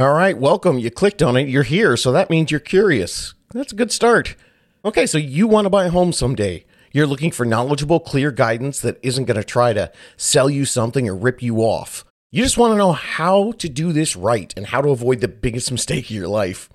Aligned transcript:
All 0.00 0.14
right, 0.14 0.38
welcome. 0.38 0.78
You 0.78 0.90
clicked 0.90 1.22
on 1.22 1.36
it. 1.36 1.50
You're 1.50 1.62
here, 1.62 1.94
so 1.94 2.10
that 2.10 2.30
means 2.30 2.50
you're 2.50 2.58
curious. 2.58 3.34
That's 3.52 3.74
a 3.74 3.76
good 3.76 3.92
start. 3.92 4.34
Okay, 4.82 5.04
so 5.04 5.18
you 5.18 5.46
want 5.46 5.66
to 5.66 5.70
buy 5.70 5.84
a 5.84 5.90
home 5.90 6.14
someday. 6.14 6.64
You're 6.90 7.06
looking 7.06 7.30
for 7.30 7.44
knowledgeable, 7.44 8.00
clear 8.00 8.30
guidance 8.30 8.80
that 8.80 8.98
isn't 9.02 9.26
going 9.26 9.36
to 9.36 9.44
try 9.44 9.74
to 9.74 9.92
sell 10.16 10.48
you 10.48 10.64
something 10.64 11.06
or 11.06 11.14
rip 11.14 11.42
you 11.42 11.58
off. 11.58 12.06
You 12.30 12.42
just 12.42 12.56
want 12.56 12.72
to 12.72 12.78
know 12.78 12.92
how 12.92 13.52
to 13.58 13.68
do 13.68 13.92
this 13.92 14.16
right 14.16 14.54
and 14.56 14.68
how 14.68 14.80
to 14.80 14.88
avoid 14.88 15.20
the 15.20 15.28
biggest 15.28 15.70
mistake 15.70 16.06
of 16.06 16.12
your 16.12 16.28
life. 16.28 16.70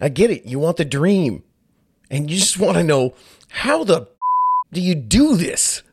I 0.00 0.08
get 0.08 0.32
it. 0.32 0.44
You 0.44 0.58
want 0.58 0.78
the 0.78 0.84
dream. 0.84 1.44
And 2.10 2.28
you 2.28 2.36
just 2.36 2.58
want 2.58 2.78
to 2.78 2.82
know 2.82 3.14
how 3.48 3.84
the 3.84 4.08
do 4.72 4.80
you 4.80 4.96
do 4.96 5.36
this? 5.36 5.84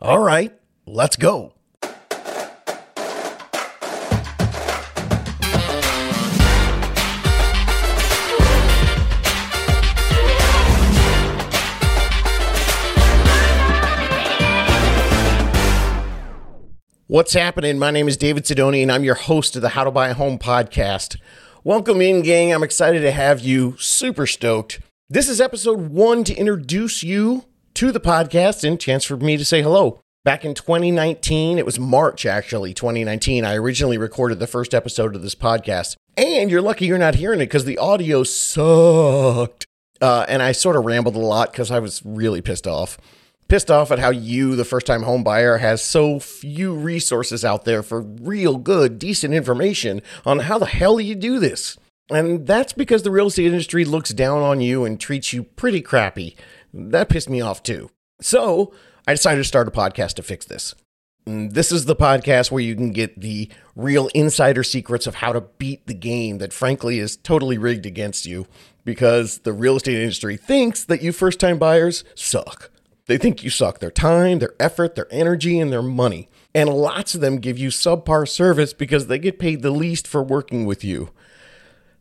All 0.00 0.18
right, 0.18 0.52
let's 0.84 1.14
go. 1.14 1.54
What's 17.06 17.34
happening? 17.34 17.78
My 17.78 17.90
name 17.90 18.08
is 18.08 18.16
David 18.16 18.44
Sidoni, 18.44 18.80
and 18.80 18.90
I'm 18.90 19.04
your 19.04 19.14
host 19.14 19.56
of 19.56 19.60
the 19.60 19.68
How 19.68 19.84
to 19.84 19.90
Buy 19.90 20.08
a 20.08 20.14
Home 20.14 20.38
podcast. 20.38 21.18
Welcome 21.62 22.00
in, 22.00 22.22
gang. 22.22 22.50
I'm 22.50 22.62
excited 22.62 23.00
to 23.00 23.12
have 23.12 23.40
you. 23.40 23.76
Super 23.78 24.26
stoked. 24.26 24.80
This 25.10 25.28
is 25.28 25.38
episode 25.38 25.90
one 25.90 26.24
to 26.24 26.34
introduce 26.34 27.02
you 27.02 27.44
to 27.74 27.92
the 27.92 28.00
podcast 28.00 28.66
and 28.66 28.80
chance 28.80 29.04
for 29.04 29.18
me 29.18 29.36
to 29.36 29.44
say 29.44 29.60
hello. 29.60 30.00
Back 30.24 30.46
in 30.46 30.54
2019, 30.54 31.58
it 31.58 31.66
was 31.66 31.78
March 31.78 32.24
actually, 32.24 32.72
2019, 32.72 33.44
I 33.44 33.54
originally 33.54 33.98
recorded 33.98 34.38
the 34.38 34.46
first 34.46 34.72
episode 34.72 35.14
of 35.14 35.20
this 35.20 35.34
podcast. 35.34 35.96
And 36.16 36.50
you're 36.50 36.62
lucky 36.62 36.86
you're 36.86 36.96
not 36.96 37.16
hearing 37.16 37.40
it 37.40 37.46
because 37.48 37.66
the 37.66 37.76
audio 37.76 38.22
sucked. 38.22 39.66
Uh, 40.00 40.24
and 40.26 40.42
I 40.42 40.52
sort 40.52 40.76
of 40.76 40.86
rambled 40.86 41.16
a 41.16 41.18
lot 41.18 41.52
because 41.52 41.70
I 41.70 41.80
was 41.80 42.00
really 42.02 42.40
pissed 42.40 42.66
off 42.66 42.96
pissed 43.48 43.70
off 43.70 43.90
at 43.90 43.98
how 43.98 44.10
you, 44.10 44.56
the 44.56 44.64
first 44.64 44.86
time 44.86 45.02
home 45.02 45.24
buyer, 45.24 45.58
has 45.58 45.82
so 45.82 46.18
few 46.18 46.74
resources 46.74 47.44
out 47.44 47.64
there 47.64 47.82
for 47.82 48.00
real 48.00 48.56
good, 48.56 48.98
decent 48.98 49.34
information 49.34 50.02
on 50.24 50.40
how 50.40 50.58
the 50.58 50.66
hell 50.66 51.00
you 51.00 51.14
do 51.14 51.38
this. 51.38 51.76
And 52.10 52.46
that's 52.46 52.72
because 52.72 53.02
the 53.02 53.10
real 53.10 53.28
estate 53.28 53.46
industry 53.46 53.84
looks 53.84 54.10
down 54.10 54.42
on 54.42 54.60
you 54.60 54.84
and 54.84 55.00
treats 55.00 55.32
you 55.32 55.42
pretty 55.42 55.80
crappy. 55.80 56.36
That 56.72 57.08
pissed 57.08 57.30
me 57.30 57.40
off 57.40 57.62
too. 57.62 57.90
So 58.20 58.72
I 59.06 59.14
decided 59.14 59.38
to 59.38 59.44
start 59.44 59.68
a 59.68 59.70
podcast 59.70 60.14
to 60.14 60.22
fix 60.22 60.44
this. 60.44 60.74
This 61.26 61.72
is 61.72 61.86
the 61.86 61.96
podcast 61.96 62.50
where 62.50 62.62
you 62.62 62.76
can 62.76 62.92
get 62.92 63.18
the 63.18 63.50
real 63.74 64.08
insider 64.08 64.62
secrets 64.62 65.06
of 65.06 65.16
how 65.16 65.32
to 65.32 65.40
beat 65.40 65.86
the 65.86 65.94
game 65.94 66.36
that, 66.38 66.52
frankly, 66.52 66.98
is 66.98 67.16
totally 67.16 67.56
rigged 67.56 67.86
against 67.86 68.26
you 68.26 68.46
because 68.84 69.38
the 69.38 69.54
real 69.54 69.76
estate 69.76 69.98
industry 69.98 70.36
thinks 70.36 70.84
that 70.84 71.00
you 71.00 71.12
first 71.12 71.40
time 71.40 71.58
buyers 71.58 72.04
suck. 72.14 72.70
They 73.06 73.18
think 73.18 73.44
you 73.44 73.50
suck 73.50 73.80
their 73.80 73.90
time, 73.90 74.38
their 74.38 74.54
effort, 74.58 74.94
their 74.94 75.08
energy, 75.10 75.58
and 75.60 75.72
their 75.72 75.82
money. 75.82 76.28
And 76.54 76.70
lots 76.70 77.14
of 77.14 77.20
them 77.20 77.36
give 77.36 77.58
you 77.58 77.68
subpar 77.68 78.28
service 78.28 78.72
because 78.72 79.06
they 79.06 79.18
get 79.18 79.38
paid 79.38 79.62
the 79.62 79.70
least 79.70 80.06
for 80.06 80.22
working 80.22 80.64
with 80.64 80.84
you. 80.84 81.10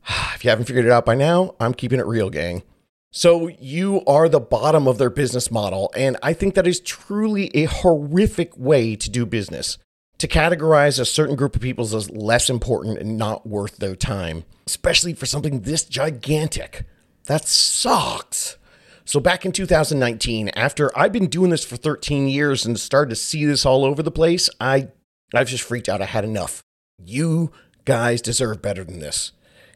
If 0.35 0.43
you 0.43 0.49
haven't 0.49 0.65
figured 0.65 0.85
it 0.85 0.91
out 0.91 1.05
by 1.05 1.15
now, 1.15 1.55
I'm 1.59 1.73
keeping 1.73 1.99
it 1.99 2.05
real, 2.05 2.29
gang. 2.29 2.63
So 3.11 3.47
you 3.59 4.03
are 4.05 4.27
the 4.27 4.39
bottom 4.39 4.87
of 4.87 4.97
their 4.97 5.09
business 5.09 5.51
model, 5.51 5.91
and 5.95 6.17
I 6.23 6.33
think 6.33 6.55
that 6.55 6.67
is 6.67 6.79
truly 6.79 7.51
a 7.55 7.65
horrific 7.65 8.57
way 8.57 8.95
to 8.95 9.09
do 9.09 9.25
business. 9.25 9.77
To 10.17 10.27
categorize 10.27 10.99
a 10.99 11.05
certain 11.05 11.35
group 11.35 11.55
of 11.55 11.61
people 11.61 11.83
as 11.95 12.09
less 12.09 12.49
important 12.49 12.97
and 12.97 13.17
not 13.17 13.45
worth 13.45 13.77
their 13.77 13.95
time, 13.95 14.45
especially 14.65 15.13
for 15.13 15.25
something 15.25 15.61
this 15.61 15.83
gigantic. 15.85 16.85
That 17.25 17.47
sucks. 17.47 18.57
So 19.05 19.19
back 19.19 19.45
in 19.45 19.51
2019, 19.51 20.49
after 20.49 20.97
I've 20.97 21.11
been 21.11 21.27
doing 21.27 21.49
this 21.49 21.65
for 21.65 21.75
13 21.75 22.27
years 22.27 22.65
and 22.65 22.79
started 22.79 23.09
to 23.09 23.15
see 23.15 23.45
this 23.45 23.65
all 23.65 23.83
over 23.83 24.01
the 24.01 24.11
place, 24.11 24.49
I 24.61 24.89
I've 25.33 25.49
just 25.49 25.63
freaked 25.63 25.89
out. 25.89 26.01
I 26.01 26.05
had 26.05 26.23
enough. 26.23 26.61
You 27.03 27.51
guys 27.85 28.21
deserve 28.21 28.61
better 28.61 28.83
than 28.83 28.99
this. 28.99 29.31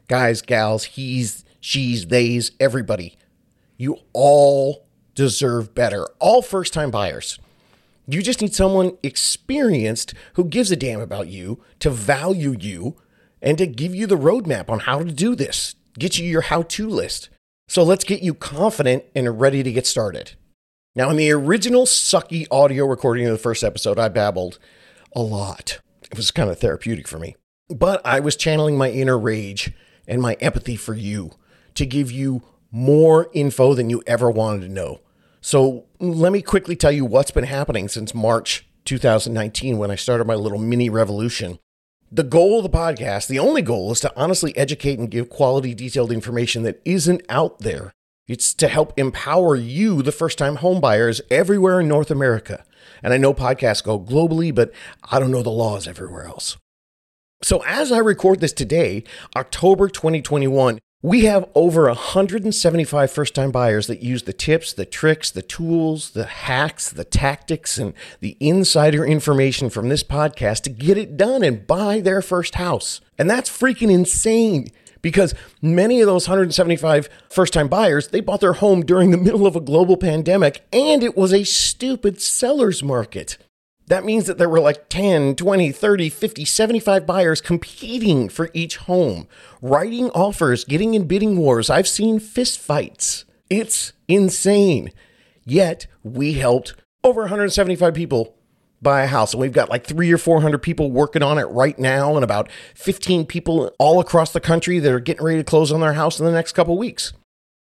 Guys, 0.06 0.40
gals, 0.40 0.84
he's, 0.84 1.44
she's, 1.60 2.06
they's, 2.06 2.52
everybody. 2.60 3.18
You 3.76 3.98
all 4.12 4.86
deserve 5.14 5.74
better. 5.74 6.06
All 6.20 6.42
first 6.42 6.72
time 6.72 6.90
buyers. 6.90 7.38
You 8.06 8.22
just 8.22 8.40
need 8.40 8.54
someone 8.54 8.96
experienced 9.02 10.14
who 10.34 10.44
gives 10.44 10.70
a 10.70 10.76
damn 10.76 11.00
about 11.00 11.28
you, 11.28 11.62
to 11.80 11.90
value 11.90 12.56
you, 12.58 12.96
and 13.42 13.58
to 13.58 13.66
give 13.66 13.94
you 13.94 14.06
the 14.06 14.16
roadmap 14.16 14.70
on 14.70 14.80
how 14.80 15.02
to 15.02 15.12
do 15.12 15.34
this. 15.34 15.74
Get 15.98 16.18
you 16.18 16.26
your 16.26 16.42
how 16.42 16.62
to 16.62 16.88
list. 16.88 17.28
So 17.68 17.82
let's 17.82 18.04
get 18.04 18.22
you 18.22 18.32
confident 18.32 19.04
and 19.14 19.38
ready 19.38 19.62
to 19.62 19.70
get 19.70 19.86
started. 19.86 20.32
Now, 20.96 21.10
in 21.10 21.16
the 21.16 21.30
original 21.30 21.84
sucky 21.84 22.46
audio 22.50 22.86
recording 22.86 23.26
of 23.26 23.32
the 23.32 23.38
first 23.38 23.62
episode, 23.62 23.98
I 23.98 24.08
babbled 24.08 24.58
a 25.14 25.20
lot. 25.20 25.78
It 26.10 26.16
was 26.16 26.30
kind 26.30 26.48
of 26.48 26.58
therapeutic 26.58 27.06
for 27.06 27.18
me. 27.18 27.36
But 27.68 28.00
I 28.06 28.20
was 28.20 28.36
channeling 28.36 28.78
my 28.78 28.90
inner 28.90 29.18
rage 29.18 29.74
and 30.06 30.22
my 30.22 30.32
empathy 30.40 30.76
for 30.76 30.94
you 30.94 31.32
to 31.74 31.84
give 31.84 32.10
you 32.10 32.42
more 32.72 33.28
info 33.34 33.74
than 33.74 33.90
you 33.90 34.02
ever 34.06 34.30
wanted 34.30 34.62
to 34.62 34.72
know. 34.72 35.02
So 35.42 35.84
let 36.00 36.32
me 36.32 36.40
quickly 36.40 36.74
tell 36.74 36.90
you 36.90 37.04
what's 37.04 37.30
been 37.30 37.44
happening 37.44 37.88
since 37.88 38.14
March 38.14 38.66
2019 38.86 39.76
when 39.76 39.90
I 39.90 39.94
started 39.94 40.26
my 40.26 40.34
little 40.34 40.58
mini 40.58 40.88
revolution 40.88 41.58
the 42.10 42.22
goal 42.22 42.58
of 42.58 42.62
the 42.62 42.76
podcast, 42.76 43.26
the 43.26 43.38
only 43.38 43.62
goal, 43.62 43.92
is 43.92 44.00
to 44.00 44.12
honestly 44.16 44.56
educate 44.56 44.98
and 44.98 45.10
give 45.10 45.28
quality, 45.28 45.74
detailed 45.74 46.12
information 46.12 46.62
that 46.62 46.80
isn't 46.84 47.22
out 47.28 47.58
there. 47.60 47.92
It's 48.26 48.52
to 48.54 48.68
help 48.68 48.92
empower 48.98 49.56
you, 49.56 50.02
the 50.02 50.12
first 50.12 50.38
time 50.38 50.58
homebuyers, 50.58 51.20
everywhere 51.30 51.80
in 51.80 51.88
North 51.88 52.10
America. 52.10 52.64
And 53.02 53.12
I 53.12 53.16
know 53.16 53.32
podcasts 53.32 53.82
go 53.82 53.98
globally, 53.98 54.54
but 54.54 54.72
I 55.10 55.18
don't 55.18 55.30
know 55.30 55.42
the 55.42 55.50
laws 55.50 55.86
everywhere 55.86 56.24
else. 56.24 56.56
So, 57.42 57.62
as 57.64 57.92
I 57.92 57.98
record 57.98 58.40
this 58.40 58.52
today, 58.52 59.04
October 59.36 59.88
2021, 59.88 60.80
we 61.00 61.26
have 61.26 61.48
over 61.54 61.84
175 61.84 63.10
first 63.10 63.34
time 63.34 63.52
buyers 63.52 63.86
that 63.86 64.02
use 64.02 64.24
the 64.24 64.32
tips, 64.32 64.72
the 64.72 64.84
tricks, 64.84 65.30
the 65.30 65.42
tools, 65.42 66.10
the 66.10 66.26
hacks, 66.26 66.90
the 66.90 67.04
tactics, 67.04 67.78
and 67.78 67.94
the 68.18 68.36
insider 68.40 69.06
information 69.06 69.70
from 69.70 69.88
this 69.88 70.02
podcast 70.02 70.62
to 70.62 70.70
get 70.70 70.98
it 70.98 71.16
done 71.16 71.44
and 71.44 71.68
buy 71.68 72.00
their 72.00 72.20
first 72.20 72.56
house. 72.56 73.00
And 73.16 73.30
that's 73.30 73.48
freaking 73.48 73.92
insane 73.92 74.68
because 75.00 75.34
many 75.62 76.00
of 76.00 76.08
those 76.08 76.26
175 76.26 77.08
first 77.30 77.52
time 77.52 77.68
buyers, 77.68 78.08
they 78.08 78.20
bought 78.20 78.40
their 78.40 78.54
home 78.54 78.84
during 78.84 79.12
the 79.12 79.16
middle 79.16 79.46
of 79.46 79.54
a 79.54 79.60
global 79.60 79.96
pandemic 79.96 80.66
and 80.72 81.04
it 81.04 81.16
was 81.16 81.32
a 81.32 81.44
stupid 81.44 82.20
seller's 82.20 82.82
market. 82.82 83.38
That 83.88 84.04
means 84.04 84.26
that 84.26 84.36
there 84.36 84.48
were 84.48 84.60
like 84.60 84.88
10, 84.90 85.34
20, 85.34 85.72
30, 85.72 86.08
50, 86.10 86.44
75 86.44 87.06
buyers 87.06 87.40
competing 87.40 88.28
for 88.28 88.50
each 88.52 88.76
home, 88.76 89.26
writing 89.62 90.10
offers, 90.10 90.64
getting 90.64 90.94
in 90.94 91.06
bidding 91.06 91.38
wars. 91.38 91.70
I've 91.70 91.88
seen 91.88 92.20
fist 92.20 92.60
fights. 92.60 93.24
It's 93.48 93.94
insane. 94.06 94.92
Yet 95.44 95.86
we 96.02 96.34
helped 96.34 96.74
over 97.02 97.22
175 97.22 97.94
people 97.94 98.36
buy 98.82 99.02
a 99.02 99.06
house. 99.06 99.32
And 99.32 99.40
we've 99.40 99.52
got 99.52 99.70
like 99.70 99.86
three 99.86 100.12
or 100.12 100.18
400 100.18 100.58
people 100.58 100.90
working 100.90 101.22
on 101.22 101.38
it 101.38 101.44
right 101.44 101.78
now, 101.78 102.14
and 102.14 102.22
about 102.24 102.50
15 102.74 103.24
people 103.24 103.74
all 103.78 104.00
across 104.00 104.32
the 104.32 104.40
country 104.40 104.78
that 104.78 104.92
are 104.92 105.00
getting 105.00 105.24
ready 105.24 105.38
to 105.38 105.44
close 105.44 105.72
on 105.72 105.80
their 105.80 105.94
house 105.94 106.20
in 106.20 106.26
the 106.26 106.32
next 106.32 106.52
couple 106.52 106.76
weeks. 106.76 107.14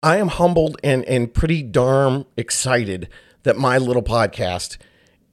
I 0.04 0.18
am 0.18 0.28
humbled 0.28 0.78
and, 0.84 1.06
and 1.06 1.34
pretty 1.34 1.64
darn 1.64 2.26
excited 2.36 3.08
that 3.44 3.58
my 3.58 3.78
little 3.78 4.04
podcast 4.04 4.78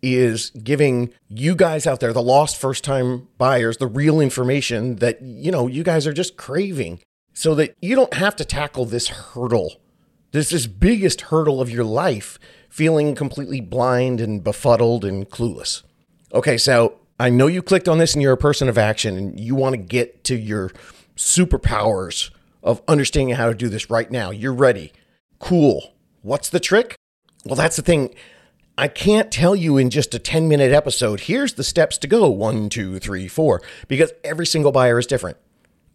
is 0.04 0.50
giving 0.50 1.12
you 1.28 1.54
guys 1.54 1.86
out 1.86 2.00
there, 2.00 2.12
the 2.12 2.22
lost 2.22 2.60
first 2.60 2.84
time 2.84 3.28
buyers, 3.38 3.78
the 3.78 3.86
real 3.86 4.20
information 4.20 4.96
that, 4.96 5.22
you 5.22 5.50
know, 5.50 5.66
you 5.66 5.82
guys 5.82 6.06
are 6.06 6.12
just 6.12 6.36
craving 6.36 7.00
so 7.32 7.54
that 7.54 7.74
you 7.80 7.96
don't 7.96 8.14
have 8.14 8.36
to 8.36 8.44
tackle 8.44 8.84
this 8.84 9.08
hurdle, 9.08 9.80
this, 10.32 10.50
this 10.50 10.66
biggest 10.66 11.22
hurdle 11.22 11.60
of 11.60 11.70
your 11.70 11.84
life, 11.84 12.38
feeling 12.68 13.14
completely 13.14 13.60
blind 13.60 14.20
and 14.20 14.44
befuddled 14.44 15.04
and 15.04 15.30
clueless. 15.30 15.82
Okay, 16.32 16.58
so 16.58 16.98
I 17.18 17.30
know 17.30 17.46
you 17.46 17.62
clicked 17.62 17.88
on 17.88 17.98
this 17.98 18.14
and 18.14 18.22
you're 18.22 18.32
a 18.32 18.36
person 18.36 18.68
of 18.68 18.76
action 18.76 19.16
and 19.16 19.38
you 19.38 19.54
want 19.54 19.74
to 19.74 19.78
get 19.78 20.24
to 20.24 20.36
your 20.36 20.70
superpowers 21.16 22.30
of 22.62 22.82
understanding 22.88 23.36
how 23.36 23.48
to 23.48 23.54
do 23.54 23.68
this 23.68 23.90
right 23.90 24.10
now. 24.10 24.30
You're 24.30 24.52
ready. 24.52 24.92
Cool. 25.38 25.92
What's 26.22 26.50
the 26.50 26.60
trick? 26.60 26.96
Well, 27.44 27.56
that's 27.56 27.76
the 27.76 27.82
thing. 27.82 28.14
I 28.76 28.88
can't 28.88 29.30
tell 29.30 29.54
you 29.54 29.76
in 29.76 29.90
just 29.90 30.16
a 30.16 30.18
10 30.18 30.48
minute 30.48 30.72
episode, 30.72 31.20
here's 31.20 31.54
the 31.54 31.62
steps 31.62 31.96
to 31.98 32.08
go 32.08 32.28
one, 32.28 32.68
two, 32.68 32.98
three, 32.98 33.28
four, 33.28 33.62
because 33.86 34.12
every 34.24 34.46
single 34.46 34.72
buyer 34.72 34.98
is 34.98 35.06
different. 35.06 35.36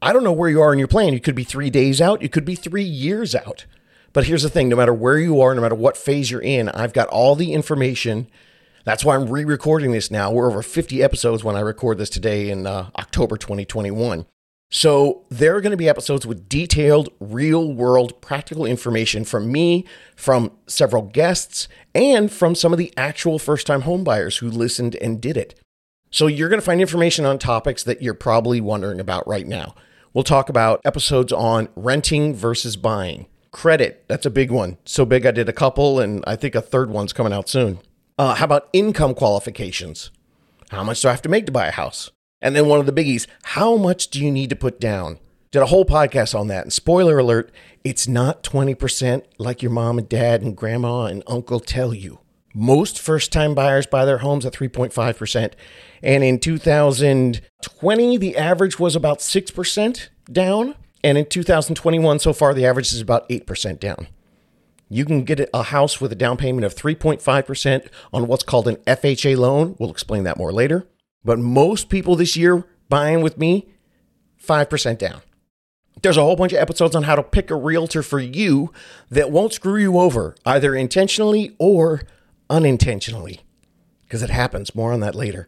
I 0.02 0.14
don't 0.14 0.24
know 0.24 0.32
where 0.32 0.50
you 0.50 0.62
are 0.62 0.72
in 0.72 0.80
your 0.80 0.88
plan. 0.88 1.12
You 1.12 1.20
could 1.20 1.36
be 1.36 1.44
three 1.44 1.70
days 1.70 2.00
out, 2.00 2.22
you 2.22 2.30
could 2.30 2.46
be 2.46 2.56
three 2.56 2.84
years 2.84 3.36
out. 3.36 3.66
But 4.14 4.28
here's 4.28 4.44
the 4.44 4.50
thing 4.50 4.70
no 4.70 4.78
matter 4.78 4.94
where 4.94 5.18
you 5.18 5.42
are, 5.42 5.54
no 5.54 5.62
matter 5.62 5.76
what 5.76 5.98
phase 5.98 6.32
you're 6.32 6.42
in, 6.42 6.70
I've 6.70 6.94
got 6.94 7.10
all 7.10 7.36
the 7.36 7.52
information. 7.52 8.28
That's 8.86 9.04
why 9.04 9.16
I'm 9.16 9.30
re 9.30 9.44
recording 9.44 9.92
this 9.92 10.10
now. 10.10 10.32
We're 10.32 10.50
over 10.50 10.62
50 10.62 11.04
episodes 11.04 11.44
when 11.44 11.58
I 11.58 11.60
record 11.60 11.98
this 11.98 12.10
today 12.10 12.50
in 12.50 12.66
uh, 12.66 12.92
October 12.98 13.36
2021. 13.36 14.26
So, 14.72 15.26
there 15.30 15.56
are 15.56 15.62
going 15.62 15.72
to 15.72 15.78
be 15.78 15.90
episodes 15.90 16.28
with 16.28 16.48
detailed, 16.48 17.10
real 17.20 17.74
world, 17.74 18.22
practical 18.22 18.68
information 18.68 19.26
from 19.26 19.52
me, 19.52 19.84
from 20.16 20.52
several 20.68 21.02
guests, 21.02 21.68
and 21.96 22.32
from 22.32 22.54
some 22.54 22.72
of 22.72 22.78
the 22.78 22.94
actual 22.96 23.40
first 23.40 23.66
time 23.66 23.82
homebuyers 23.82 24.40
who 24.40 24.50
listened 24.50 24.96
and 24.98 25.20
did 25.20 25.38
it. 25.38 25.60
So, 26.12 26.28
you're 26.28 26.50
going 26.50 26.62
to 26.62 26.66
find 26.66 26.82
information 26.82 27.26
on 27.26 27.40
topics 27.40 27.84
that 27.84 28.04
you're 28.04 28.14
probably 28.14 28.62
wondering 28.62 29.00
about 29.00 29.28
right 29.28 29.48
now. 29.48 29.74
We'll 30.14 30.24
talk 30.24 30.50
about 30.50 30.82
episodes 30.86 31.34
on 31.34 31.70
renting 31.76 32.36
versus 32.36 32.76
buying, 32.76 33.26
credit, 33.52 34.06
that's 34.08 34.26
a 34.26 34.32
big 34.32 34.52
one. 34.52 34.78
So 34.86 35.06
big, 35.06 35.26
I 35.26 35.32
did 35.32 35.50
a 35.50 35.54
couple, 35.54 36.00
and 36.00 36.24
I 36.28 36.36
think 36.36 36.54
a 36.56 36.62
third 36.62 36.90
one's 36.90 37.14
coming 37.14 37.34
out 37.34 37.50
soon. 37.50 37.80
Uh, 38.18 38.36
how 38.36 38.46
about 38.46 38.70
income 38.74 39.16
qualifications? 39.16 40.12
How 40.70 40.84
much 40.84 41.02
do 41.02 41.08
I 41.08 41.12
have 41.12 41.22
to 41.24 41.30
make 41.30 41.46
to 41.48 41.52
buy 41.52 41.68
a 41.68 41.72
house? 41.72 42.12
And 42.42 42.56
then 42.56 42.68
one 42.68 42.80
of 42.80 42.86
the 42.86 42.94
biggies, 42.94 43.28
how 43.44 43.76
much 43.76 44.10
do 44.10 44.24
you 44.24 44.32
need 44.32 44.50
to 44.50 44.56
put 44.56 44.80
down? 44.80 45.20
Did 45.52 45.62
a 45.62 45.68
whole 45.68 45.86
podcast 45.86 46.38
on 46.38 46.48
that. 46.48 46.64
And 46.64 46.74
spoiler 46.74 47.18
alert, 47.18 47.52
it's 47.84 48.08
not 48.08 48.44
20% 48.44 49.24
like 49.38 49.62
your 49.62 49.72
mom 49.72 49.98
and 49.98 50.08
dad 50.08 50.42
and 50.42 50.56
grandma 50.56 51.06
and 51.06 51.24
uncle 51.28 51.60
tell 51.60 51.94
you. 51.94 52.20
Most 52.54 53.00
first 53.00 53.32
time 53.32 53.54
buyers 53.56 53.86
buy 53.86 54.06
their 54.06 54.20
homes 54.20 54.46
at 54.46 54.54
3.5%. 54.54 55.54
And 56.02 56.24
in 56.24 56.40
2020, 56.40 58.18
the 58.18 58.38
average 58.38 58.80
was 58.80 58.96
about 58.96 59.20
6% 59.20 60.10
down. 60.32 60.76
And 61.04 61.18
in 61.18 61.26
2021, 61.26 62.20
so 62.20 62.34
far, 62.34 62.54
the 62.54 62.66
average 62.66 62.94
is 62.94 63.02
about 63.02 63.28
8% 63.30 63.80
down. 63.80 64.08
You 64.90 65.06
can 65.06 65.24
get 65.24 65.50
a 65.54 65.64
house 65.64 66.02
with 66.02 66.12
a 66.12 66.16
down 66.16 66.38
payment 66.38 66.66
of 66.66 66.76
3.5% 66.76 67.88
on 68.12 68.28
what's 68.28 68.44
called 68.44 68.68
an 68.68 68.78
FHA 68.78 69.38
loan. 69.38 69.76
We'll 69.80 69.92
explain 69.92 70.24
that 70.24 70.38
more 70.38 70.52
later. 70.52 70.88
But 71.24 71.40
most 71.40 71.90
people 71.90 72.16
this 72.16 72.36
year 72.36 72.66
buying 72.88 73.22
with 73.22 73.38
me, 73.38 73.70
5% 74.44 74.98
down. 74.98 75.22
There's 76.02 76.18
a 76.18 76.22
whole 76.22 76.36
bunch 76.36 76.54
of 76.54 76.60
episodes 76.60 76.96
on 76.96 77.04
how 77.04 77.16
to 77.16 77.24
pick 77.24 77.52
a 77.52 77.56
realtor 77.56 78.02
for 78.02 78.20
you 78.20 78.72
that 79.10 79.32
won't 79.32 79.54
screw 79.54 79.78
you 79.78 80.00
over, 80.00 80.36
either 80.46 80.74
intentionally 80.74 81.56
or 81.60 82.04
unintentionally, 82.50 83.42
because 84.04 84.24
it 84.24 84.30
happens. 84.30 84.74
More 84.74 84.94
on 84.94 85.02
that 85.02 85.16
later. 85.16 85.48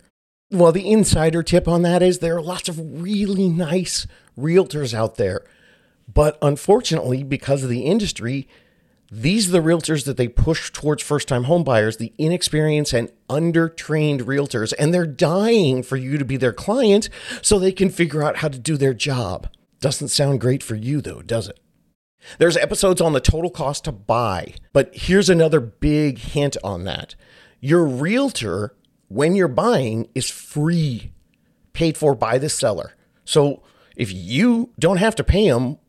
Well, 0.52 0.74
the 0.74 0.90
insider 0.90 1.42
tip 1.42 1.68
on 1.68 1.84
that 1.84 2.04
is 2.04 2.20
there 2.20 2.36
are 2.36 2.42
lots 2.42 2.68
of 2.68 3.02
really 3.02 3.48
nice 3.48 4.06
realtors 4.38 4.94
out 4.94 5.16
there. 5.16 5.46
But 6.14 6.38
unfortunately, 6.42 7.24
because 7.24 7.64
of 7.64 7.70
the 7.70 7.84
industry, 7.86 8.50
these 9.12 9.50
are 9.50 9.52
the 9.52 9.60
realtors 9.60 10.06
that 10.06 10.16
they 10.16 10.30
push 10.30 10.72
towards 10.72 11.04
first 11.04 11.28
time 11.28 11.44
homebuyers, 11.44 11.98
the 11.98 12.14
inexperienced 12.18 12.94
and 12.94 13.12
undertrained 13.30 14.22
realtors, 14.22 14.74
and 14.80 14.94
they're 14.94 15.06
dying 15.06 15.84
for 15.84 15.98
you 15.98 16.18
to 16.18 16.24
be 16.24 16.38
their 16.38 16.54
client 16.54 17.10
so 17.42 17.60
they 17.60 17.74
can 17.74 17.90
figure 17.90 18.24
out 18.24 18.38
how 18.38 18.48
to 18.48 18.58
do 18.58 18.78
their 18.78 18.94
job. 18.94 19.50
Doesn't 19.82 20.08
sound 20.08 20.40
great 20.40 20.64
for 20.64 20.76
you, 20.76 21.02
though, 21.02 21.22
does 21.22 21.50
it? 21.50 21.60
There's 22.38 22.56
episodes 22.56 23.02
on 23.02 23.12
the 23.12 23.20
total 23.20 23.50
cost 23.50 23.84
to 23.84 23.92
buy, 23.92 24.54
but 24.72 24.92
here's 24.94 25.30
another 25.30 25.60
big 25.60 26.20
hint 26.20 26.56
on 26.64 26.86
that. 26.86 27.16
Your 27.60 27.86
realtor, 27.86 28.76
when 29.10 29.36
you're 29.36 29.50
buying, 29.50 30.08
is 30.16 30.30
free, 30.30 31.12
paid 31.74 31.98
for 31.98 32.16
by 32.16 32.38
the 32.38 32.48
seller. 32.48 32.96
So 33.26 33.62
if 33.98 34.14
you 34.14 34.72
don't 34.80 34.98
have 34.98 35.16
to 35.16 35.24
pay 35.24 35.50
them, 35.50 35.80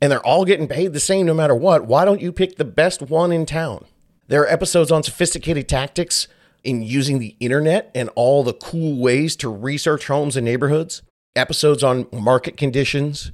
and 0.00 0.12
they're 0.12 0.26
all 0.26 0.44
getting 0.44 0.68
paid 0.68 0.92
the 0.92 1.00
same 1.00 1.26
no 1.26 1.34
matter 1.34 1.54
what, 1.54 1.86
why 1.86 2.04
don't 2.04 2.20
you 2.20 2.32
pick 2.32 2.56
the 2.56 2.64
best 2.64 3.02
one 3.02 3.32
in 3.32 3.46
town? 3.46 3.84
There 4.28 4.42
are 4.42 4.48
episodes 4.48 4.90
on 4.90 5.02
sophisticated 5.02 5.68
tactics 5.68 6.28
in 6.64 6.82
using 6.82 7.18
the 7.18 7.36
internet 7.38 7.90
and 7.94 8.10
all 8.14 8.42
the 8.42 8.52
cool 8.52 9.00
ways 9.00 9.36
to 9.36 9.48
research 9.48 10.08
homes 10.08 10.36
and 10.36 10.44
neighborhoods, 10.44 11.02
episodes 11.36 11.82
on 11.82 12.08
market 12.12 12.56
conditions. 12.56 13.30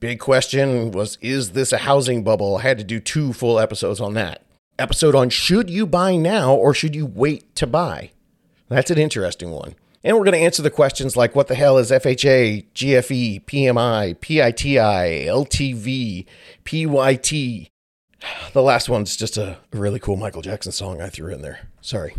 Big 0.00 0.18
question 0.18 0.90
was 0.92 1.18
Is 1.20 1.52
this 1.52 1.72
a 1.72 1.78
housing 1.78 2.24
bubble? 2.24 2.56
I 2.56 2.62
had 2.62 2.78
to 2.78 2.84
do 2.84 3.00
two 3.00 3.32
full 3.34 3.58
episodes 3.58 4.00
on 4.00 4.14
that. 4.14 4.42
Episode 4.78 5.14
on 5.14 5.28
Should 5.28 5.68
you 5.68 5.86
buy 5.86 6.16
now 6.16 6.54
or 6.54 6.72
should 6.72 6.96
you 6.96 7.04
wait 7.04 7.54
to 7.56 7.66
buy? 7.66 8.12
That's 8.68 8.90
an 8.90 8.98
interesting 8.98 9.50
one. 9.50 9.74
And 10.02 10.16
we're 10.16 10.24
going 10.24 10.38
to 10.38 10.44
answer 10.44 10.62
the 10.62 10.70
questions 10.70 11.16
like 11.16 11.34
what 11.34 11.48
the 11.48 11.54
hell 11.54 11.76
is 11.76 11.90
FHA, 11.90 12.66
GFE, 12.74 13.44
PMI, 13.44 14.18
PITI, 14.20 15.26
LTV, 15.26 16.26
PYT. 16.64 17.70
The 18.52 18.62
last 18.62 18.90
one's 18.90 19.16
just 19.16 19.38
a 19.38 19.56
really 19.72 19.98
cool 19.98 20.16
Michael 20.16 20.42
Jackson 20.42 20.72
song 20.72 21.00
I 21.00 21.08
threw 21.08 21.32
in 21.32 21.40
there. 21.40 21.68
Sorry. 21.80 22.14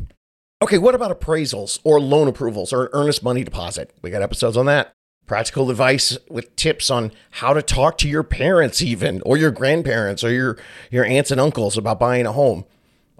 Okay, 0.59 0.79
what 0.79 0.95
about 0.95 1.19
appraisals 1.19 1.79
or 1.83 1.99
loan 1.99 2.27
approvals 2.27 2.73
or 2.73 2.89
earnest 2.93 3.21
money 3.21 3.43
deposit? 3.43 3.91
We 4.01 4.09
got 4.09 4.23
episodes 4.23 4.57
on 4.57 4.65
that. 4.67 4.93
Practical 5.27 5.69
advice 5.69 6.17
with 6.27 6.55
tips 6.55 6.89
on 6.89 7.11
how 7.31 7.53
to 7.53 7.61
talk 7.61 7.99
to 7.99 8.09
your 8.09 8.23
parents, 8.23 8.81
even, 8.81 9.21
or 9.25 9.37
your 9.37 9.51
grandparents, 9.51 10.23
or 10.23 10.31
your, 10.31 10.57
your 10.89 11.05
aunts 11.05 11.29
and 11.29 11.39
uncles 11.39 11.77
about 11.77 11.99
buying 11.99 12.25
a 12.25 12.31
home. 12.31 12.65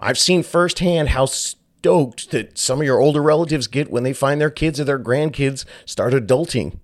I've 0.00 0.18
seen 0.18 0.42
firsthand 0.42 1.10
how 1.10 1.26
stoked 1.82 2.30
that 2.30 2.56
some 2.56 2.78
of 2.78 2.86
your 2.86 3.00
older 3.00 3.20
relatives 3.20 3.66
get 3.66 3.90
when 3.90 4.04
they 4.04 4.12
find 4.12 4.40
their 4.40 4.50
kids 4.50 4.78
or 4.78 4.84
their 4.84 5.00
grandkids 5.00 5.64
start 5.84 6.12
adulting. 6.12 6.78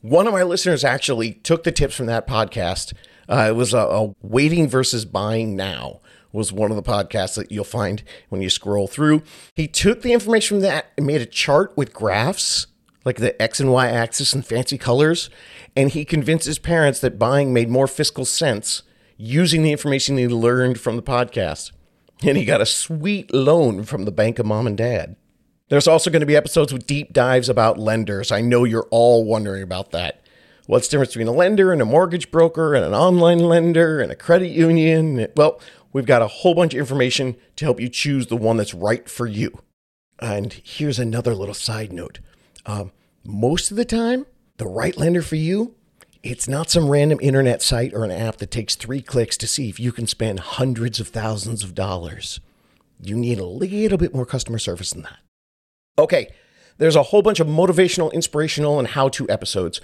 One 0.00 0.26
of 0.26 0.32
my 0.32 0.42
listeners 0.42 0.82
actually 0.82 1.34
took 1.34 1.62
the 1.62 1.70
tips 1.70 1.94
from 1.94 2.06
that 2.06 2.26
podcast. 2.26 2.92
Uh, 3.28 3.46
it 3.50 3.54
was 3.54 3.72
a, 3.72 3.78
a 3.78 4.12
waiting 4.22 4.66
versus 4.68 5.04
buying 5.04 5.54
now 5.54 6.00
was 6.32 6.52
one 6.52 6.72
of 6.72 6.76
the 6.76 6.82
podcasts 6.82 7.36
that 7.36 7.52
you'll 7.52 7.62
find 7.62 8.02
when 8.28 8.42
you 8.42 8.50
scroll 8.50 8.88
through. 8.88 9.22
He 9.54 9.68
took 9.68 10.02
the 10.02 10.12
information 10.12 10.56
from 10.56 10.62
that 10.62 10.86
and 10.96 11.06
made 11.06 11.20
a 11.20 11.26
chart 11.26 11.72
with 11.76 11.92
graphs, 11.92 12.66
like 13.04 13.18
the 13.18 13.40
X 13.40 13.60
and 13.60 13.70
Y 13.70 13.86
axis 13.86 14.32
and 14.32 14.44
fancy 14.44 14.78
colors, 14.78 15.30
and 15.76 15.90
he 15.90 16.04
convinced 16.04 16.46
his 16.46 16.58
parents 16.58 16.98
that 16.98 17.20
buying 17.20 17.52
made 17.52 17.68
more 17.68 17.86
fiscal 17.86 18.24
sense 18.24 18.82
using 19.16 19.62
the 19.62 19.70
information 19.70 20.16
he 20.16 20.26
learned 20.26 20.80
from 20.80 20.96
the 20.96 21.04
podcast 21.04 21.70
and 22.22 22.36
he 22.36 22.44
got 22.44 22.60
a 22.60 22.66
sweet 22.66 23.32
loan 23.32 23.84
from 23.84 24.04
the 24.04 24.12
bank 24.12 24.38
of 24.38 24.46
mom 24.46 24.66
and 24.66 24.76
dad. 24.76 25.16
There's 25.68 25.88
also 25.88 26.10
going 26.10 26.20
to 26.20 26.26
be 26.26 26.36
episodes 26.36 26.72
with 26.72 26.86
deep 26.86 27.12
dives 27.12 27.48
about 27.48 27.78
lenders. 27.78 28.32
I 28.32 28.40
know 28.40 28.64
you're 28.64 28.88
all 28.90 29.24
wondering 29.24 29.62
about 29.62 29.92
that. 29.92 30.20
What's 30.66 30.88
the 30.88 30.92
difference 30.92 31.12
between 31.12 31.28
a 31.28 31.32
lender 31.32 31.72
and 31.72 31.80
a 31.80 31.84
mortgage 31.84 32.30
broker 32.30 32.74
and 32.74 32.84
an 32.84 32.94
online 32.94 33.38
lender 33.38 34.00
and 34.00 34.10
a 34.10 34.16
credit 34.16 34.50
union? 34.50 35.28
Well, 35.36 35.60
we've 35.92 36.06
got 36.06 36.22
a 36.22 36.28
whole 36.28 36.54
bunch 36.54 36.74
of 36.74 36.80
information 36.80 37.36
to 37.56 37.64
help 37.64 37.80
you 37.80 37.88
choose 37.88 38.26
the 38.26 38.36
one 38.36 38.56
that's 38.56 38.74
right 38.74 39.08
for 39.08 39.26
you. 39.26 39.62
And 40.20 40.52
here's 40.52 40.98
another 40.98 41.34
little 41.34 41.54
side 41.54 41.92
note. 41.92 42.20
Um, 42.66 42.92
most 43.24 43.70
of 43.70 43.76
the 43.76 43.84
time, 43.84 44.26
the 44.58 44.66
right 44.66 44.96
lender 44.96 45.22
for 45.22 45.36
you 45.36 45.74
it's 46.22 46.48
not 46.48 46.70
some 46.70 46.88
random 46.88 47.18
internet 47.22 47.62
site 47.62 47.94
or 47.94 48.04
an 48.04 48.10
app 48.10 48.36
that 48.36 48.50
takes 48.50 48.74
three 48.74 49.00
clicks 49.00 49.36
to 49.38 49.46
see 49.46 49.68
if 49.68 49.80
you 49.80 49.92
can 49.92 50.06
spend 50.06 50.40
hundreds 50.40 51.00
of 51.00 51.08
thousands 51.08 51.64
of 51.64 51.74
dollars. 51.74 52.40
You 53.02 53.16
need 53.16 53.38
a 53.38 53.46
little 53.46 53.98
bit 53.98 54.14
more 54.14 54.26
customer 54.26 54.58
service 54.58 54.90
than 54.90 55.02
that. 55.02 55.18
Okay, 55.98 56.30
there's 56.78 56.96
a 56.96 57.04
whole 57.04 57.22
bunch 57.22 57.40
of 57.40 57.46
motivational, 57.46 58.12
inspirational, 58.12 58.78
and 58.78 58.88
how 58.88 59.08
to 59.10 59.28
episodes 59.30 59.80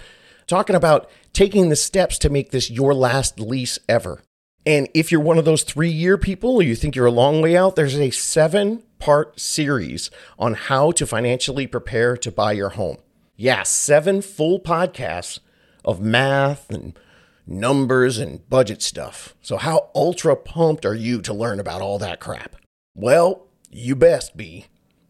talking 0.47 0.75
about 0.75 1.09
taking 1.33 1.69
the 1.69 1.75
steps 1.75 2.17
to 2.19 2.29
make 2.29 2.51
this 2.51 2.71
your 2.71 2.93
last 2.93 3.39
lease 3.39 3.77
ever. 3.87 4.21
And 4.65 4.89
if 4.93 5.11
you're 5.11 5.21
one 5.21 5.37
of 5.37 5.45
those 5.45 5.63
three 5.63 5.89
year 5.89 6.17
people 6.17 6.55
or 6.55 6.63
you 6.63 6.75
think 6.75 6.95
you're 6.95 7.05
a 7.05 7.11
long 7.11 7.41
way 7.41 7.55
out, 7.55 7.75
there's 7.75 7.97
a 7.99 8.11
seven 8.11 8.83
part 8.99 9.39
series 9.39 10.09
on 10.39 10.53
how 10.53 10.91
to 10.91 11.05
financially 11.05 11.67
prepare 11.67 12.17
to 12.17 12.31
buy 12.31 12.53
your 12.53 12.69
home. 12.69 12.97
Yeah, 13.35 13.63
seven 13.63 14.21
full 14.21 14.59
podcasts 14.59 15.39
of 15.87 16.01
math 16.01 16.69
and 16.69 16.99
numbers 17.47 18.17
and 18.19 18.47
budget 18.49 18.81
stuff. 18.83 19.33
So, 19.41 19.57
how 19.57 19.89
ultra 19.95 20.35
pumped 20.35 20.85
are 20.85 20.93
you 20.93 21.21
to 21.21 21.33
learn 21.33 21.59
about 21.59 21.81
all 21.81 21.97
that 21.99 22.19
crap? 22.19 22.57
Well, 22.93 23.47
you 23.71 23.95
best 23.95 24.37
be. 24.37 24.65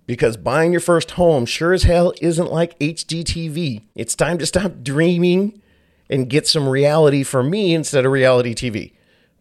Because 0.06 0.38
buying 0.38 0.72
your 0.72 0.80
first 0.80 1.12
home 1.12 1.46
sure 1.46 1.74
as 1.74 1.84
hell 1.84 2.14
isn't 2.22 2.52
like 2.52 2.80
HGTV. 2.80 3.82
It's 3.94 4.16
time 4.16 4.38
to 4.38 4.46
stop 4.46 4.82
dreaming 4.82 5.62
and 6.10 6.30
get 6.30 6.48
some 6.48 6.70
reality 6.70 7.24
for 7.24 7.44
me 7.44 7.74
instead 7.74 8.06
of 8.06 8.14
reality 8.14 8.56
TV. 8.56 8.94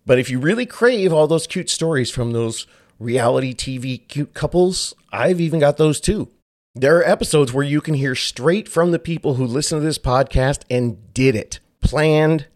But 0.04 0.18
if 0.18 0.28
you 0.28 0.40
really 0.40 0.66
crave 0.66 1.12
all 1.12 1.28
those 1.28 1.46
cute 1.46 1.70
stories 1.70 2.10
from 2.10 2.32
those 2.32 2.66
reality 2.98 3.54
TV 3.54 4.08
cute 4.08 4.34
couples, 4.34 4.94
I've 5.12 5.40
even 5.40 5.60
got 5.60 5.76
those 5.76 6.00
too. 6.00 6.30
There 6.78 6.98
are 6.98 7.08
episodes 7.08 7.54
where 7.54 7.64
you 7.64 7.80
can 7.80 7.94
hear 7.94 8.14
straight 8.14 8.68
from 8.68 8.90
the 8.90 8.98
people 8.98 9.36
who 9.36 9.46
listen 9.46 9.78
to 9.78 9.84
this 9.84 9.96
podcast 9.96 10.60
and 10.68 10.98
did 11.14 11.34
it, 11.34 11.58
planned, 11.80 12.48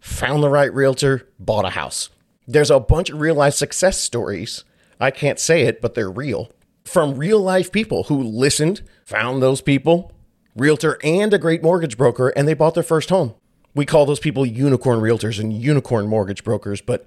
found 0.00 0.42
the 0.42 0.48
right 0.48 0.72
realtor, 0.72 1.28
bought 1.38 1.66
a 1.66 1.70
house. 1.70 2.08
There's 2.46 2.70
a 2.70 2.80
bunch 2.80 3.10
of 3.10 3.20
real 3.20 3.34
life 3.34 3.52
success 3.52 4.00
stories. 4.00 4.64
I 4.98 5.10
can't 5.10 5.38
say 5.38 5.64
it, 5.64 5.82
but 5.82 5.92
they're 5.92 6.10
real. 6.10 6.50
From 6.86 7.16
real 7.16 7.40
life 7.40 7.70
people 7.70 8.04
who 8.04 8.22
listened, 8.22 8.80
found 9.04 9.42
those 9.42 9.60
people, 9.60 10.12
realtor 10.56 10.98
and 11.04 11.34
a 11.34 11.38
great 11.38 11.62
mortgage 11.62 11.98
broker, 11.98 12.30
and 12.30 12.48
they 12.48 12.54
bought 12.54 12.72
their 12.72 12.82
first 12.82 13.10
home. 13.10 13.34
We 13.74 13.84
call 13.84 14.06
those 14.06 14.18
people 14.18 14.46
unicorn 14.46 15.00
realtors 15.00 15.38
and 15.38 15.52
unicorn 15.52 16.06
mortgage 16.06 16.42
brokers, 16.42 16.80
but 16.80 17.04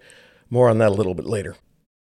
more 0.51 0.69
on 0.69 0.77
that 0.77 0.89
a 0.89 0.93
little 0.93 1.15
bit 1.15 1.25
later. 1.25 1.55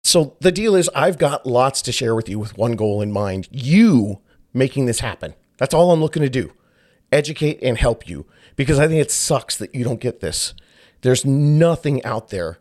So 0.04 0.36
the 0.40 0.52
deal 0.52 0.74
is, 0.74 0.90
I've 0.94 1.16
got 1.16 1.46
lots 1.46 1.80
to 1.80 1.90
share 1.90 2.14
with 2.14 2.28
you 2.28 2.38
with 2.38 2.58
one 2.58 2.76
goal 2.76 3.00
in 3.00 3.12
mind. 3.12 3.48
You 3.50 4.20
making 4.52 4.86
this 4.86 5.00
happen. 5.00 5.34
That's 5.58 5.74
all 5.74 5.92
I'm 5.92 6.00
looking 6.00 6.22
to 6.22 6.30
do 6.30 6.52
educate 7.12 7.58
and 7.62 7.76
help 7.76 8.08
you 8.08 8.26
because 8.56 8.78
I 8.78 8.88
think 8.88 9.00
it 9.00 9.10
sucks 9.10 9.56
that 9.58 9.74
you 9.74 9.84
don't 9.84 10.00
get 10.00 10.20
this. 10.20 10.54
There's 11.02 11.24
nothing 11.24 12.02
out 12.04 12.30
there 12.30 12.58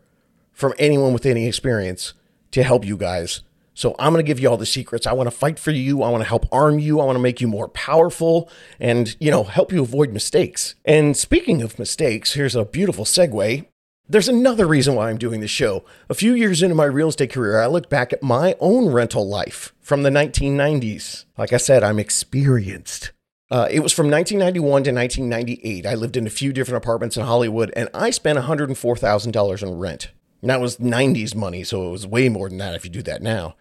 from 0.52 0.74
anyone 0.78 1.12
with 1.12 1.26
any 1.26 1.48
experience 1.48 2.12
to 2.50 2.62
help 2.62 2.84
you 2.84 2.96
guys. 2.96 3.42
So 3.74 3.96
I'm 3.98 4.12
going 4.12 4.22
to 4.22 4.26
give 4.26 4.38
you 4.38 4.50
all 4.50 4.58
the 4.58 4.66
secrets. 4.66 5.06
I 5.06 5.14
want 5.14 5.28
to 5.28 5.30
fight 5.30 5.58
for 5.58 5.70
you. 5.70 6.02
I 6.02 6.10
want 6.10 6.22
to 6.22 6.28
help 6.28 6.46
arm 6.52 6.78
you. 6.78 7.00
I 7.00 7.04
want 7.04 7.16
to 7.16 7.22
make 7.22 7.40
you 7.40 7.48
more 7.48 7.68
powerful 7.68 8.50
and, 8.78 9.16
you 9.18 9.30
know, 9.30 9.44
help 9.44 9.72
you 9.72 9.82
avoid 9.82 10.12
mistakes. 10.12 10.74
And 10.84 11.16
speaking 11.16 11.62
of 11.62 11.78
mistakes, 11.78 12.34
here's 12.34 12.54
a 12.54 12.66
beautiful 12.66 13.06
segue. 13.06 13.66
There's 14.08 14.28
another 14.28 14.66
reason 14.66 14.94
why 14.94 15.08
I'm 15.08 15.18
doing 15.18 15.40
this 15.40 15.50
show. 15.50 15.84
A 16.10 16.14
few 16.14 16.34
years 16.34 16.62
into 16.62 16.74
my 16.74 16.84
real 16.84 17.08
estate 17.08 17.32
career, 17.32 17.60
I 17.60 17.66
look 17.66 17.88
back 17.88 18.12
at 18.12 18.22
my 18.22 18.56
own 18.58 18.92
rental 18.92 19.26
life 19.26 19.72
from 19.80 20.02
the 20.02 20.10
1990s. 20.10 21.24
Like 21.38 21.52
I 21.52 21.56
said, 21.56 21.82
I'm 21.82 21.98
experienced. 21.98 23.12
Uh, 23.50 23.68
it 23.70 23.80
was 23.80 23.92
from 23.92 24.10
1991 24.10 24.84
to 24.84 24.92
1998. 24.92 25.86
I 25.86 25.94
lived 25.94 26.16
in 26.16 26.26
a 26.26 26.30
few 26.30 26.52
different 26.52 26.82
apartments 26.82 27.16
in 27.16 27.24
Hollywood, 27.24 27.72
and 27.76 27.88
I 27.94 28.10
spent 28.10 28.38
$104,000 28.38 29.62
in 29.62 29.78
rent. 29.78 30.10
And 30.40 30.50
that 30.50 30.60
was 30.60 30.78
90s 30.78 31.34
money, 31.36 31.62
so 31.62 31.86
it 31.86 31.92
was 31.92 32.06
way 32.06 32.28
more 32.28 32.48
than 32.48 32.58
that 32.58 32.74
if 32.74 32.84
you 32.84 32.90
do 32.90 33.02
that 33.02 33.22
now. 33.22 33.56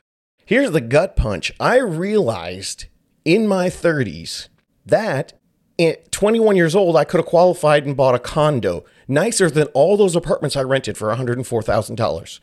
Here's 0.45 0.71
the 0.71 0.81
gut 0.81 1.15
punch 1.15 1.53
I 1.59 1.77
realized 1.77 2.85
in 3.23 3.47
my 3.47 3.67
30s 3.67 4.47
that 4.85 5.33
at 5.83 6.11
21 6.11 6.55
years 6.55 6.75
old, 6.75 6.95
I 6.95 7.03
could 7.03 7.19
have 7.19 7.25
qualified 7.25 7.85
and 7.85 7.95
bought 7.95 8.15
a 8.15 8.19
condo 8.19 8.85
nicer 9.07 9.49
than 9.49 9.67
all 9.67 9.97
those 9.97 10.15
apartments 10.15 10.55
I 10.55 10.61
rented 10.61 10.97
for 10.97 11.13
$104,000. 11.13 12.39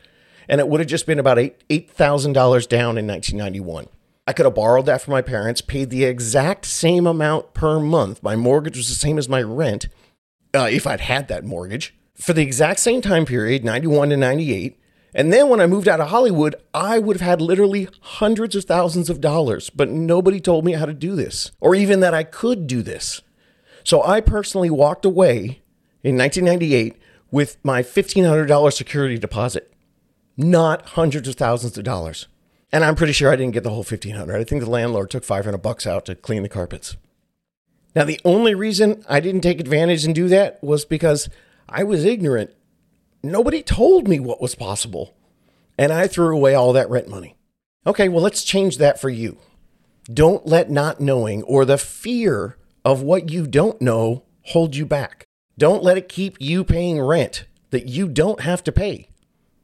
And 0.47 0.59
it 0.59 0.67
would 0.67 0.79
have 0.79 0.89
just 0.89 1.05
been 1.05 1.19
about 1.19 1.37
$8,000 1.37 2.33
down 2.67 2.97
in 2.97 3.07
1991. 3.07 3.87
I 4.27 4.33
could 4.33 4.45
have 4.45 4.55
borrowed 4.55 4.85
that 4.85 5.01
from 5.01 5.13
my 5.13 5.21
parents, 5.21 5.61
paid 5.61 5.89
the 5.89 6.05
exact 6.05 6.65
same 6.65 7.07
amount 7.07 7.53
per 7.53 7.79
month. 7.79 8.21
My 8.21 8.35
mortgage 8.35 8.77
was 8.77 8.87
the 8.87 8.95
same 8.95 9.17
as 9.17 9.27
my 9.27 9.41
rent, 9.41 9.87
uh, 10.53 10.69
if 10.71 10.85
I'd 10.85 11.01
had 11.01 11.27
that 11.27 11.43
mortgage, 11.43 11.95
for 12.15 12.33
the 12.33 12.43
exact 12.43 12.79
same 12.79 13.01
time 13.01 13.25
period, 13.25 13.63
91 13.63 14.09
to 14.09 14.17
98. 14.17 14.79
And 15.15 15.33
then 15.33 15.49
when 15.49 15.59
I 15.59 15.65
moved 15.65 15.87
out 15.87 15.99
of 15.99 16.09
Hollywood, 16.09 16.55
I 16.73 16.99
would 16.99 17.17
have 17.17 17.27
had 17.27 17.41
literally 17.41 17.87
hundreds 18.01 18.55
of 18.55 18.65
thousands 18.65 19.09
of 19.09 19.21
dollars, 19.21 19.69
but 19.71 19.89
nobody 19.89 20.39
told 20.39 20.63
me 20.63 20.73
how 20.73 20.85
to 20.85 20.93
do 20.93 21.15
this 21.15 21.51
or 21.59 21.73
even 21.73 21.99
that 22.01 22.13
I 22.13 22.23
could 22.23 22.67
do 22.67 22.81
this. 22.81 23.21
So 23.83 24.03
I 24.03 24.21
personally 24.21 24.69
walked 24.69 25.05
away 25.05 25.61
in 26.03 26.17
1998 26.17 26.95
with 27.31 27.57
my 27.63 27.81
$1,500 27.83 28.73
security 28.73 29.17
deposit, 29.17 29.71
not 30.37 30.85
hundreds 30.89 31.27
of 31.27 31.35
thousands 31.35 31.77
of 31.77 31.83
dollars. 31.83 32.27
And 32.71 32.83
I'm 32.83 32.95
pretty 32.95 33.13
sure 33.13 33.31
I 33.31 33.35
didn't 33.35 33.53
get 33.53 33.63
the 33.63 33.69
whole 33.69 33.77
1500. 33.79 34.35
I 34.35 34.43
think 34.43 34.61
the 34.61 34.69
landlord 34.69 35.09
took 35.09 35.23
500 35.23 35.57
bucks 35.57 35.87
out 35.87 36.05
to 36.05 36.15
clean 36.15 36.43
the 36.43 36.49
carpets. 36.49 36.97
Now, 37.95 38.05
the 38.05 38.21
only 38.23 38.53
reason 38.53 39.03
I 39.09 39.19
didn't 39.19 39.41
take 39.41 39.59
advantage 39.59 40.05
and 40.05 40.13
do 40.13 40.27
that 40.27 40.63
was 40.63 40.85
because 40.85 41.29
I 41.67 41.83
was 41.83 42.05
ignorant. 42.05 42.51
Nobody 43.23 43.63
told 43.63 44.07
me 44.07 44.19
what 44.19 44.41
was 44.41 44.53
possible. 44.53 45.15
And 45.77 45.91
I 45.91 46.07
threw 46.07 46.35
away 46.35 46.53
all 46.53 46.73
that 46.73 46.89
rent 46.89 47.07
money. 47.07 47.35
Okay, 47.87 48.09
well, 48.09 48.21
let's 48.21 48.43
change 48.43 48.77
that 48.77 49.01
for 49.01 49.09
you. 49.09 49.37
Don't 50.11 50.45
let 50.45 50.69
not 50.69 50.99
knowing 50.99 51.41
or 51.43 51.65
the 51.65 51.77
fear 51.77 52.57
of 52.83 53.01
what 53.01 53.29
you 53.29 53.47
don't 53.47 53.81
know 53.81 54.23
hold 54.43 54.75
you 54.75 54.85
back. 54.85 55.25
Don't 55.57 55.83
let 55.83 55.97
it 55.97 56.09
keep 56.09 56.37
you 56.39 56.63
paying 56.63 57.01
rent 57.01 57.45
that 57.71 57.87
you 57.87 58.07
don't 58.07 58.41
have 58.41 58.63
to 58.63 58.71
pay. 58.71 59.09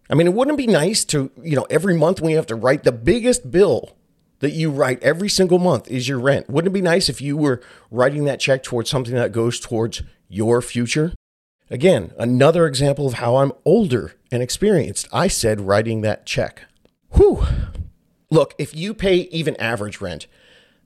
I 0.10 0.14
mean, 0.14 0.28
it 0.28 0.34
wouldn't 0.34 0.58
be 0.58 0.68
nice 0.68 1.04
to, 1.06 1.32
you 1.42 1.56
know, 1.56 1.66
every 1.70 1.98
month 1.98 2.22
when 2.22 2.32
you 2.32 2.38
have 2.38 2.46
to 2.48 2.56
write 2.56 2.84
the 2.84 2.92
biggest 2.92 3.50
bill 3.50 3.96
that 4.40 4.52
you 4.52 4.70
write 4.70 5.02
every 5.02 5.30
single 5.30 5.58
month 5.58 5.90
is 5.90 6.08
your 6.08 6.20
rent. 6.20 6.50
Wouldn't 6.50 6.72
it 6.72 6.74
be 6.74 6.82
nice 6.82 7.10
if 7.10 7.22
you 7.22 7.38
were 7.38 7.62
writing 7.90 8.26
that 8.26 8.40
check 8.40 8.62
towards 8.62 8.90
something 8.90 9.16
that 9.16 9.32
goes 9.32 9.60
towards 9.60 10.04
your 10.28 10.62
future? 10.62 11.14
Again, 11.70 12.14
another 12.18 12.68
example 12.68 13.08
of 13.08 13.16
how 13.16 13.38
I'm 13.38 13.54
older 13.64 14.14
and 14.32 14.44
experienced. 14.44 15.08
I 15.12 15.28
said 15.28 15.62
writing 15.62 16.02
that 16.02 16.26
check. 16.26 16.64
Whew. 17.16 17.44
Look, 18.30 18.54
if 18.60 18.76
you 18.76 18.94
pay 18.94 19.22
even 19.32 19.56
average 19.56 20.02
rent, 20.02 20.28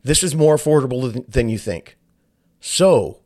this 0.04 0.24
is 0.24 0.36
more 0.36 0.56
affordable 0.56 1.26
than 1.30 1.50
you 1.50 1.58
think. 1.58 1.98
So, 2.60 3.22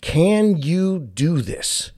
can 0.00 0.56
you 0.56 0.98
do 0.98 1.42
this? 1.42 1.92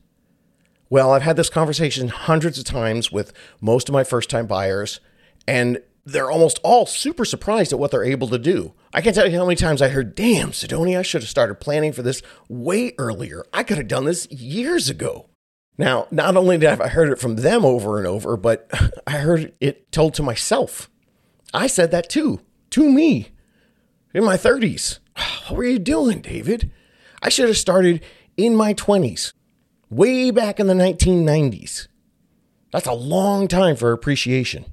Well, 0.91 1.13
I've 1.13 1.23
had 1.23 1.37
this 1.37 1.51
conversation 1.51 2.09
hundreds 2.09 2.59
of 2.59 2.65
times 2.65 3.11
with 3.11 3.33
most 3.61 3.89
of 3.89 3.93
my 3.93 4.05
first 4.05 4.29
time 4.29 4.47
buyers, 4.47 5.01
and 5.47 5.81
they're 6.05 6.31
almost 6.31 6.59
all 6.63 6.85
super 6.85 7.25
surprised 7.25 7.73
at 7.73 7.79
what 7.79 7.91
they're 7.91 8.05
able 8.05 8.29
to 8.29 8.39
do. 8.39 8.75
I 8.93 9.01
can't 9.01 9.15
tell 9.15 9.27
you 9.27 9.39
how 9.39 9.47
many 9.47 9.57
times 9.57 9.81
I 9.81 9.89
heard, 9.89 10.15
damn, 10.15 10.51
Sidoni, 10.51 10.99
I 10.99 11.03
should 11.03 11.23
have 11.23 11.31
started 11.31 11.57
planning 11.57 11.93
for 11.93 12.03
this 12.03 12.23
way 12.49 12.93
earlier. 12.99 13.45
I 13.53 13.63
could 13.63 13.79
have 13.79 13.89
done 13.89 14.05
this 14.05 14.31
years 14.31 14.91
ago. 14.91 15.29
Now, 15.79 16.09
not 16.11 16.37
only 16.37 16.59
did 16.59 16.81
I 16.81 16.89
heard 16.89 17.11
it 17.11 17.19
from 17.19 17.37
them 17.37 17.65
over 17.65 17.99
and 17.99 18.07
over, 18.07 18.37
but 18.37 18.71
I 19.07 19.13
heard 19.13 19.55
it 19.61 19.91
told 19.93 20.15
to 20.15 20.23
myself. 20.23 20.91
I 21.55 21.67
said 21.67 21.91
that 21.93 22.11
too, 22.11 22.41
to 22.71 22.91
me, 22.91 23.31
in 24.13 24.25
my 24.25 24.37
30s. 24.37 24.99
What 25.17 25.57
were 25.57 25.65
you 25.65 25.79
doing, 25.79 26.21
David? 26.21 26.71
I 27.23 27.29
should 27.29 27.49
have 27.49 27.59
started 27.59 28.03
in 28.37 28.57
my 28.57 28.75
20s, 28.75 29.33
way 29.91 30.31
back 30.31 30.59
in 30.59 30.67
the 30.67 30.75
1990s. 30.75 31.89
That's 32.73 32.87
a 32.87 32.95
long 32.95 33.49
time 33.49 33.77
for 33.77 33.93
appreciation. 33.93 34.65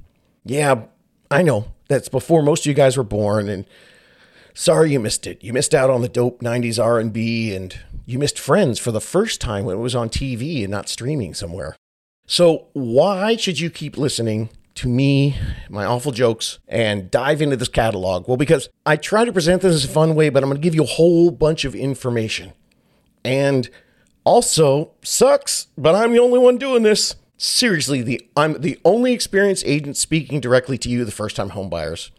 Yeah, 0.46 0.84
I 1.30 1.42
know. 1.42 1.74
That's 1.90 2.10
before 2.10 2.42
most 2.42 2.62
of 2.62 2.66
you 2.68 2.74
guys 2.74 2.96
were 2.96 3.04
born 3.04 3.50
and 3.50 3.66
sorry 4.54 4.92
you 4.92 5.00
missed 5.00 5.28
it. 5.28 5.44
You 5.44 5.54
missed 5.54 5.76
out 5.76 5.90
on 5.90 6.02
the 6.02 6.08
dope 6.10 6.42
90s 6.42 6.82
R&B 6.84 7.54
and 7.54 7.78
you 8.06 8.18
missed 8.18 8.40
Friends 8.40 8.80
for 8.80 8.92
the 8.92 9.02
first 9.02 9.42
time 9.42 9.66
when 9.66 9.76
it 9.76 9.80
was 9.80 9.96
on 9.96 10.10
TV 10.10 10.62
and 10.62 10.72
not 10.72 10.90
streaming 10.90 11.34
somewhere. 11.34 11.76
So, 12.26 12.68
why 12.74 13.36
should 13.36 13.60
you 13.60 13.70
keep 13.70 13.98
listening 13.98 14.50
to 14.80 14.88
me, 14.88 15.36
my 15.70 15.84
awful 15.84 16.14
jokes, 16.14 16.60
and 16.66 17.12
dive 17.12 17.42
into 17.42 17.58
this 17.58 17.68
catalog? 17.68 18.30
Well, 18.30 18.38
because 18.38 18.70
I 18.86 18.96
try 18.96 19.26
to 19.26 19.34
present 19.34 19.62
this 19.62 19.84
in 19.84 19.90
a 19.90 19.94
fun 19.94 20.16
way, 20.16 20.30
but 20.30 20.42
I'm 20.42 20.50
going 20.50 20.62
to 20.62 20.64
give 20.66 20.74
you 20.74 20.84
a 20.84 20.88
whole 20.88 21.32
bunch 21.32 21.66
of 21.66 21.76
information. 21.76 22.54
And 23.26 23.70
also, 24.24 24.92
sucks, 25.04 25.68
but 25.78 25.96
I'm 25.96 26.14
the 26.14 26.20
only 26.20 26.40
one 26.40 26.58
doing 26.58 26.84
this. 26.84 27.18
Seriously, 27.38 28.02
the 28.02 28.26
I'm 28.38 28.62
the 28.62 28.80
only 28.86 29.12
experienced 29.12 29.66
agent 29.66 29.98
speaking 29.98 30.40
directly 30.40 30.78
to 30.78 30.90
you, 30.90 31.04
the 31.04 31.12
first 31.12 31.36
time 31.36 31.50
home 31.50 31.70
buyers. 31.70 32.12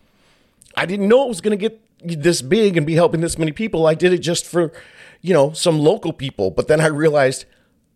I 0.77 0.85
didn't 0.85 1.09
know 1.09 1.25
it 1.25 1.29
was 1.29 1.41
going 1.41 1.59
to 1.59 1.69
get 1.69 1.81
this 2.03 2.43
big 2.43 2.77
and 2.77 2.87
be 2.87 2.95
helping 2.95 3.23
this 3.23 3.39
many 3.39 3.53
people. 3.53 3.87
I 3.87 3.95
did 3.95 4.13
it 4.13 4.19
just 4.19 4.47
for, 4.47 4.71
you 5.23 5.33
know, 5.33 5.53
some 5.53 5.79
local 5.79 6.13
people. 6.13 6.51
But 6.51 6.69
then 6.69 6.81
I 6.81 6.87
realized, 6.87 7.47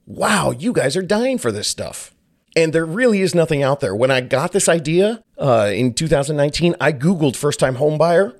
wow, 0.06 0.52
you 0.52 0.72
guys 0.72 0.96
are 0.96 1.02
dying 1.02 1.36
for 1.36 1.52
this 1.52 1.68
stuff. 1.68 2.13
And 2.56 2.72
there 2.72 2.86
really 2.86 3.20
is 3.20 3.34
nothing 3.34 3.62
out 3.62 3.80
there. 3.80 3.94
When 3.94 4.10
I 4.10 4.20
got 4.20 4.52
this 4.52 4.68
idea 4.68 5.22
uh, 5.38 5.72
in 5.74 5.92
2019, 5.92 6.76
I 6.80 6.92
Googled 6.92 7.36
first 7.36 7.58
time 7.58 7.76
home 7.76 7.98
buyer 7.98 8.36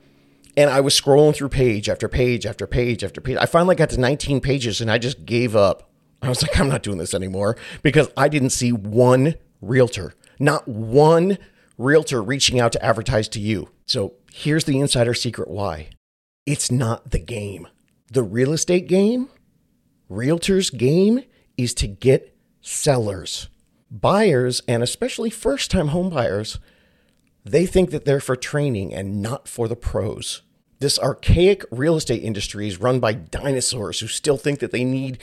and 0.57 0.71
I 0.71 0.81
was 0.81 0.99
scrolling 0.99 1.35
through 1.35 1.49
page 1.49 1.89
after 1.89 2.09
page 2.09 2.47
after 2.47 2.67
page 2.67 3.03
after 3.03 3.21
page. 3.21 3.37
I 3.41 3.47
finally 3.47 3.75
got 3.75 3.91
to 3.91 4.01
19 4.01 4.41
pages 4.41 4.81
and 4.81 4.91
I 4.91 4.99
just 4.99 5.25
gave 5.25 5.57
up. 5.57 5.91
I 6.23 6.29
was 6.29 6.43
like, 6.43 6.59
I'm 6.59 6.69
not 6.69 6.83
doing 6.83 6.99
this 6.99 7.15
anymore 7.15 7.57
because 7.83 8.09
I 8.17 8.29
didn't 8.29 8.51
see 8.51 8.73
one 8.73 9.35
realtor, 9.61 10.15
not 10.39 10.67
one 10.69 11.39
realtor 11.77 12.23
reaching 12.23 12.61
out 12.61 12.73
to 12.73 12.85
advertise 12.85 13.29
to 13.31 13.41
you. 13.41 13.69
So 13.87 14.15
here's 14.33 14.65
the 14.65 14.79
insider 14.79 15.15
secret 15.15 15.49
why 15.49 15.89
it's 16.47 16.71
not 16.71 17.11
the 17.11 17.19
game. 17.19 17.67
The 18.11 18.23
real 18.23 18.53
estate 18.53 18.87
game, 18.87 19.29
realtors' 20.11 20.77
game 20.77 21.25
is 21.57 21.75
to 21.75 21.87
get 21.87 22.37
sellers 22.61 23.49
buyers 23.91 24.63
and 24.67 24.83
especially 24.83 25.31
first 25.31 25.71
time 25.71 25.89
home 25.89 26.11
buyers, 26.11 26.59
they 27.45 27.67
think 27.67 27.91
that 27.91 28.05
they're 28.05 28.21
for 28.21 28.37
training 28.37 28.93
and 28.93 29.21
not 29.21 29.49
for 29.49 29.69
the 29.69 29.77
pros. 29.77 30.43
This 30.81 30.99
archaic 30.99 31.65
real 31.71 31.97
estate 31.97 32.23
industry 32.23 32.67
is 32.67 32.81
run 32.81 33.01
by 33.01 33.13
dinosaurs 33.13 34.01
who 34.01 34.07
still 34.07 34.37
think 34.37 34.59
that 34.61 34.73
they 34.73 34.85
need 34.85 35.19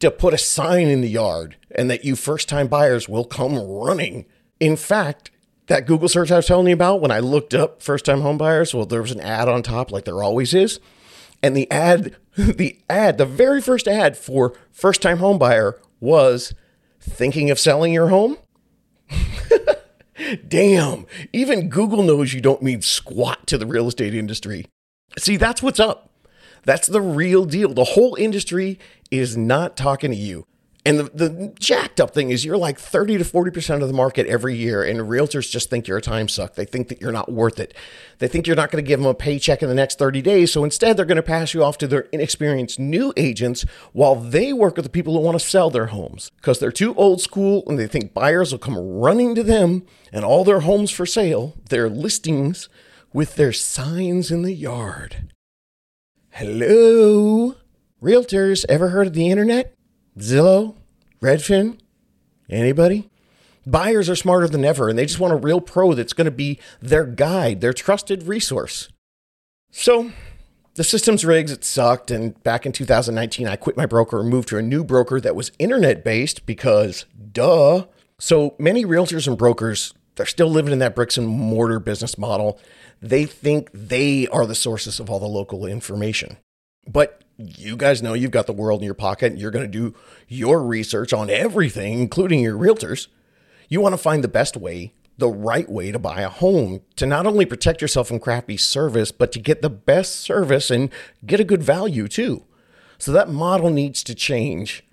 to 0.00 0.10
put 0.10 0.34
a 0.34 0.38
sign 0.38 0.88
in 0.88 1.00
the 1.00 1.08
yard 1.08 1.56
and 1.74 1.90
that 1.90 2.04
you 2.04 2.16
first 2.16 2.48
time 2.48 2.66
buyers 2.66 3.08
will 3.08 3.24
come 3.24 3.58
running. 3.58 4.26
In 4.60 4.76
fact, 4.76 5.30
that 5.66 5.86
Google 5.86 6.08
search 6.08 6.30
I 6.30 6.36
was 6.36 6.46
telling 6.46 6.68
you 6.68 6.74
about 6.74 7.00
when 7.00 7.10
I 7.10 7.18
looked 7.18 7.54
up 7.54 7.82
first 7.82 8.04
time 8.04 8.20
home 8.20 8.38
buyers, 8.38 8.74
well, 8.74 8.86
there 8.86 9.02
was 9.02 9.12
an 9.12 9.20
ad 9.20 9.48
on 9.48 9.62
top 9.62 9.90
like 9.90 10.04
there 10.04 10.22
always 10.22 10.54
is. 10.54 10.80
And 11.42 11.56
the 11.56 11.70
ad, 11.70 12.16
the 12.36 12.78
ad, 12.88 13.18
the 13.18 13.26
very 13.26 13.60
first 13.60 13.88
ad 13.88 14.16
for 14.16 14.54
first 14.70 15.02
time 15.02 15.18
home 15.18 15.38
buyer 15.38 15.78
was 16.00 16.54
Thinking 17.08 17.50
of 17.50 17.58
selling 17.58 17.92
your 17.92 18.08
home? 18.08 18.36
Damn, 20.48 21.06
even 21.32 21.68
Google 21.68 22.02
knows 22.02 22.32
you 22.32 22.40
don't 22.40 22.62
mean 22.62 22.82
squat 22.82 23.46
to 23.46 23.58
the 23.58 23.66
real 23.66 23.88
estate 23.88 24.14
industry. 24.14 24.66
See, 25.18 25.36
that's 25.36 25.62
what's 25.62 25.80
up. 25.80 26.10
That's 26.64 26.88
the 26.88 27.00
real 27.00 27.44
deal. 27.44 27.72
The 27.72 27.84
whole 27.84 28.16
industry 28.16 28.78
is 29.10 29.36
not 29.36 29.76
talking 29.76 30.10
to 30.10 30.16
you. 30.16 30.46
And 30.86 31.00
the, 31.00 31.02
the 31.02 31.52
jacked 31.58 32.00
up 32.00 32.14
thing 32.14 32.30
is 32.30 32.44
you're 32.44 32.56
like 32.56 32.78
30 32.78 33.18
to 33.18 33.24
40% 33.24 33.82
of 33.82 33.88
the 33.88 33.92
market 33.92 34.24
every 34.28 34.54
year. 34.54 34.84
And 34.84 35.00
realtors 35.00 35.50
just 35.50 35.68
think 35.68 35.88
you're 35.88 35.98
a 35.98 36.00
time 36.00 36.28
suck. 36.28 36.54
They 36.54 36.64
think 36.64 36.86
that 36.86 37.00
you're 37.00 37.10
not 37.10 37.32
worth 37.32 37.58
it. 37.58 37.74
They 38.18 38.28
think 38.28 38.46
you're 38.46 38.54
not 38.54 38.70
going 38.70 38.84
to 38.84 38.86
give 38.86 39.00
them 39.00 39.08
a 39.08 39.12
paycheck 39.12 39.64
in 39.64 39.68
the 39.68 39.74
next 39.74 39.98
30 39.98 40.22
days. 40.22 40.52
So 40.52 40.62
instead, 40.62 40.96
they're 40.96 41.04
going 41.04 41.16
to 41.16 41.24
pass 41.24 41.54
you 41.54 41.64
off 41.64 41.76
to 41.78 41.88
their 41.88 42.02
inexperienced 42.12 42.78
new 42.78 43.12
agents 43.16 43.66
while 43.94 44.14
they 44.14 44.52
work 44.52 44.76
with 44.76 44.84
the 44.84 44.90
people 44.90 45.14
who 45.14 45.24
want 45.24 45.36
to 45.36 45.44
sell 45.44 45.70
their 45.70 45.86
homes 45.86 46.30
because 46.36 46.60
they're 46.60 46.70
too 46.70 46.94
old 46.94 47.20
school 47.20 47.64
and 47.66 47.80
they 47.80 47.88
think 47.88 48.14
buyers 48.14 48.52
will 48.52 48.60
come 48.60 48.78
running 48.78 49.34
to 49.34 49.42
them 49.42 49.84
and 50.12 50.24
all 50.24 50.44
their 50.44 50.60
homes 50.60 50.92
for 50.92 51.04
sale, 51.04 51.56
their 51.68 51.90
listings 51.90 52.68
with 53.12 53.34
their 53.34 53.52
signs 53.52 54.30
in 54.30 54.42
the 54.42 54.54
yard. 54.54 55.32
Hello? 56.30 57.56
Realtors 58.00 58.64
ever 58.68 58.90
heard 58.90 59.08
of 59.08 59.14
the 59.14 59.30
internet? 59.32 59.74
Zillow? 60.16 60.75
Redfin? 61.20 61.78
Anybody? 62.48 63.10
Buyers 63.66 64.08
are 64.08 64.16
smarter 64.16 64.46
than 64.46 64.64
ever 64.64 64.88
and 64.88 64.98
they 64.98 65.06
just 65.06 65.18
want 65.18 65.32
a 65.32 65.36
real 65.36 65.60
pro 65.60 65.94
that's 65.94 66.12
going 66.12 66.26
to 66.26 66.30
be 66.30 66.58
their 66.80 67.04
guide, 67.04 67.60
their 67.60 67.72
trusted 67.72 68.24
resource. 68.24 68.88
So, 69.70 70.12
the 70.76 70.84
system's 70.84 71.24
rigs, 71.24 71.50
it 71.50 71.64
sucked, 71.64 72.10
and 72.10 72.40
back 72.42 72.66
in 72.66 72.72
2019, 72.72 73.48
I 73.48 73.56
quit 73.56 73.78
my 73.78 73.86
broker 73.86 74.20
and 74.20 74.28
moved 74.28 74.48
to 74.48 74.58
a 74.58 74.62
new 74.62 74.84
broker 74.84 75.20
that 75.20 75.34
was 75.34 75.50
internet 75.58 76.04
based 76.04 76.44
because, 76.44 77.06
duh. 77.32 77.86
So 78.18 78.54
many 78.58 78.84
realtors 78.84 79.26
and 79.26 79.38
brokers, 79.38 79.94
they're 80.14 80.26
still 80.26 80.50
living 80.50 80.72
in 80.72 80.78
that 80.80 80.94
bricks 80.94 81.16
and 81.16 81.26
mortar 81.26 81.80
business 81.80 82.18
model. 82.18 82.60
They 83.00 83.24
think 83.24 83.70
they 83.72 84.26
are 84.28 84.46
the 84.46 84.54
sources 84.54 85.00
of 85.00 85.08
all 85.08 85.18
the 85.18 85.26
local 85.26 85.64
information. 85.64 86.36
But 86.86 87.22
you 87.38 87.76
guys 87.76 88.02
know 88.02 88.14
you've 88.14 88.30
got 88.30 88.46
the 88.46 88.52
world 88.52 88.80
in 88.80 88.84
your 88.84 88.94
pocket 88.94 89.32
and 89.32 89.40
you're 89.40 89.50
going 89.50 89.70
to 89.70 89.70
do 89.70 89.94
your 90.28 90.62
research 90.62 91.12
on 91.12 91.30
everything, 91.30 92.00
including 92.00 92.40
your 92.40 92.56
realtors. 92.56 93.08
You 93.68 93.80
want 93.80 93.92
to 93.92 93.98
find 93.98 94.24
the 94.24 94.28
best 94.28 94.56
way, 94.56 94.94
the 95.18 95.28
right 95.28 95.68
way 95.68 95.92
to 95.92 95.98
buy 95.98 96.20
a 96.22 96.28
home 96.28 96.80
to 96.96 97.06
not 97.06 97.26
only 97.26 97.44
protect 97.44 97.82
yourself 97.82 98.08
from 98.08 98.20
crappy 98.20 98.56
service, 98.56 99.12
but 99.12 99.32
to 99.32 99.38
get 99.38 99.62
the 99.62 99.70
best 99.70 100.16
service 100.16 100.70
and 100.70 100.90
get 101.24 101.40
a 101.40 101.44
good 101.44 101.62
value 101.62 102.08
too. 102.08 102.44
So 102.98 103.12
that 103.12 103.28
model 103.28 103.70
needs 103.70 104.02
to 104.04 104.14
change. 104.14 104.84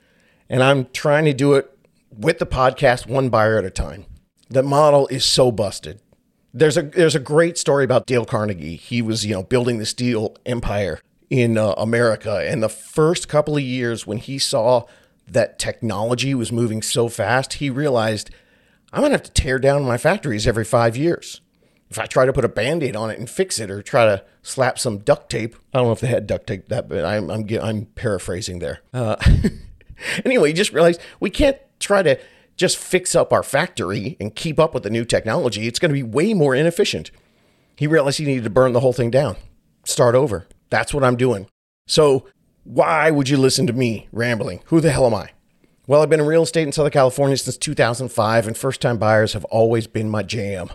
And 0.49 0.61
I'm 0.61 0.87
trying 0.93 1.25
to 1.25 1.33
do 1.33 1.53
it 1.53 1.69
with 2.11 2.39
the 2.39 2.45
podcast 2.45 3.07
one 3.07 3.29
buyer 3.29 3.57
at 3.57 3.65
a 3.65 3.69
time. 3.69 4.05
That 4.49 4.63
model 4.63 5.07
is 5.07 5.23
so 5.23 5.51
busted. 5.51 5.99
There's 6.53 6.77
a 6.77 6.83
there's 6.83 7.15
a 7.15 7.19
great 7.19 7.57
story 7.57 7.83
about 7.83 8.05
Dale 8.05 8.25
Carnegie. 8.25 8.75
He 8.75 9.01
was, 9.01 9.25
you 9.25 9.33
know, 9.33 9.41
building 9.41 9.79
the 9.79 9.85
steel 9.85 10.35
empire 10.45 10.99
in 11.29 11.57
uh, 11.57 11.73
America. 11.77 12.43
And 12.45 12.61
the 12.61 12.69
first 12.69 13.27
couple 13.27 13.55
of 13.55 13.63
years 13.63 14.05
when 14.07 14.17
he 14.17 14.37
saw 14.39 14.85
that 15.27 15.59
technology 15.59 16.33
was 16.33 16.51
moving 16.51 16.81
so 16.81 17.07
fast, 17.07 17.53
he 17.53 17.69
realized 17.69 18.29
I'm 18.91 19.01
going 19.01 19.11
to 19.11 19.17
have 19.17 19.23
to 19.23 19.31
tear 19.31 19.57
down 19.59 19.83
my 19.83 19.97
factories 19.97 20.47
every 20.47 20.65
five 20.65 20.95
years. 20.95 21.41
If 21.89 21.99
I 21.99 22.05
try 22.05 22.25
to 22.25 22.33
put 22.33 22.45
a 22.45 22.49
band 22.49 22.83
aid 22.83 22.95
on 22.95 23.09
it 23.09 23.19
and 23.19 23.29
fix 23.29 23.59
it 23.59 23.69
or 23.69 23.81
try 23.81 24.05
to 24.05 24.23
slap 24.41 24.79
some 24.79 24.99
duct 24.99 25.29
tape, 25.29 25.55
I 25.73 25.77
don't 25.77 25.87
know 25.87 25.93
if 25.93 25.99
they 25.99 26.07
had 26.07 26.27
duct 26.27 26.47
tape 26.47 26.69
that, 26.69 26.89
but 26.89 27.05
I'm, 27.05 27.29
I'm, 27.29 27.47
I'm 27.61 27.85
paraphrasing 27.85 28.59
there. 28.59 28.81
Uh, 28.93 29.15
anyway, 30.25 30.49
he 30.49 30.53
just 30.53 30.73
realized 30.73 31.01
we 31.19 31.29
can't 31.29 31.57
try 31.79 32.03
to 32.03 32.19
just 32.55 32.77
fix 32.77 33.15
up 33.15 33.33
our 33.33 33.43
factory 33.43 34.17
and 34.19 34.35
keep 34.35 34.59
up 34.59 34.73
with 34.73 34.83
the 34.83 34.89
new 34.89 35.05
technology. 35.05 35.67
It's 35.67 35.79
going 35.79 35.89
to 35.89 35.93
be 35.93 36.03
way 36.03 36.33
more 36.33 36.55
inefficient. 36.55 37.11
He 37.75 37.87
realized 37.87 38.19
he 38.19 38.25
needed 38.25 38.43
to 38.43 38.49
burn 38.49 38.73
the 38.73 38.79
whole 38.79 38.93
thing 38.93 39.09
down, 39.09 39.35
start 39.83 40.15
over. 40.15 40.47
That's 40.73 40.91
what 40.91 41.03
I'm 41.03 41.17
doing. 41.17 41.45
So, 41.85 42.25
why 42.63 43.11
would 43.11 43.29
you 43.29 43.37
listen 43.37 43.67
to 43.67 43.73
me 43.73 44.07
rambling? 44.11 44.63
Who 44.65 44.81
the 44.81 44.89
hell 44.89 45.05
am 45.05 45.13
I? 45.13 45.29
Well, 45.85 46.01
I've 46.01 46.09
been 46.09 46.19
in 46.19 46.25
real 46.25 46.41
estate 46.41 46.63
in 46.63 46.71
Southern 46.71 46.91
California 46.91 47.37
since 47.37 47.57
2005, 47.57 48.47
and 48.47 48.57
first 48.57 48.81
time 48.81 48.97
buyers 48.97 49.33
have 49.33 49.45
always 49.45 49.85
been 49.85 50.09
my 50.09 50.23
jam. 50.23 50.71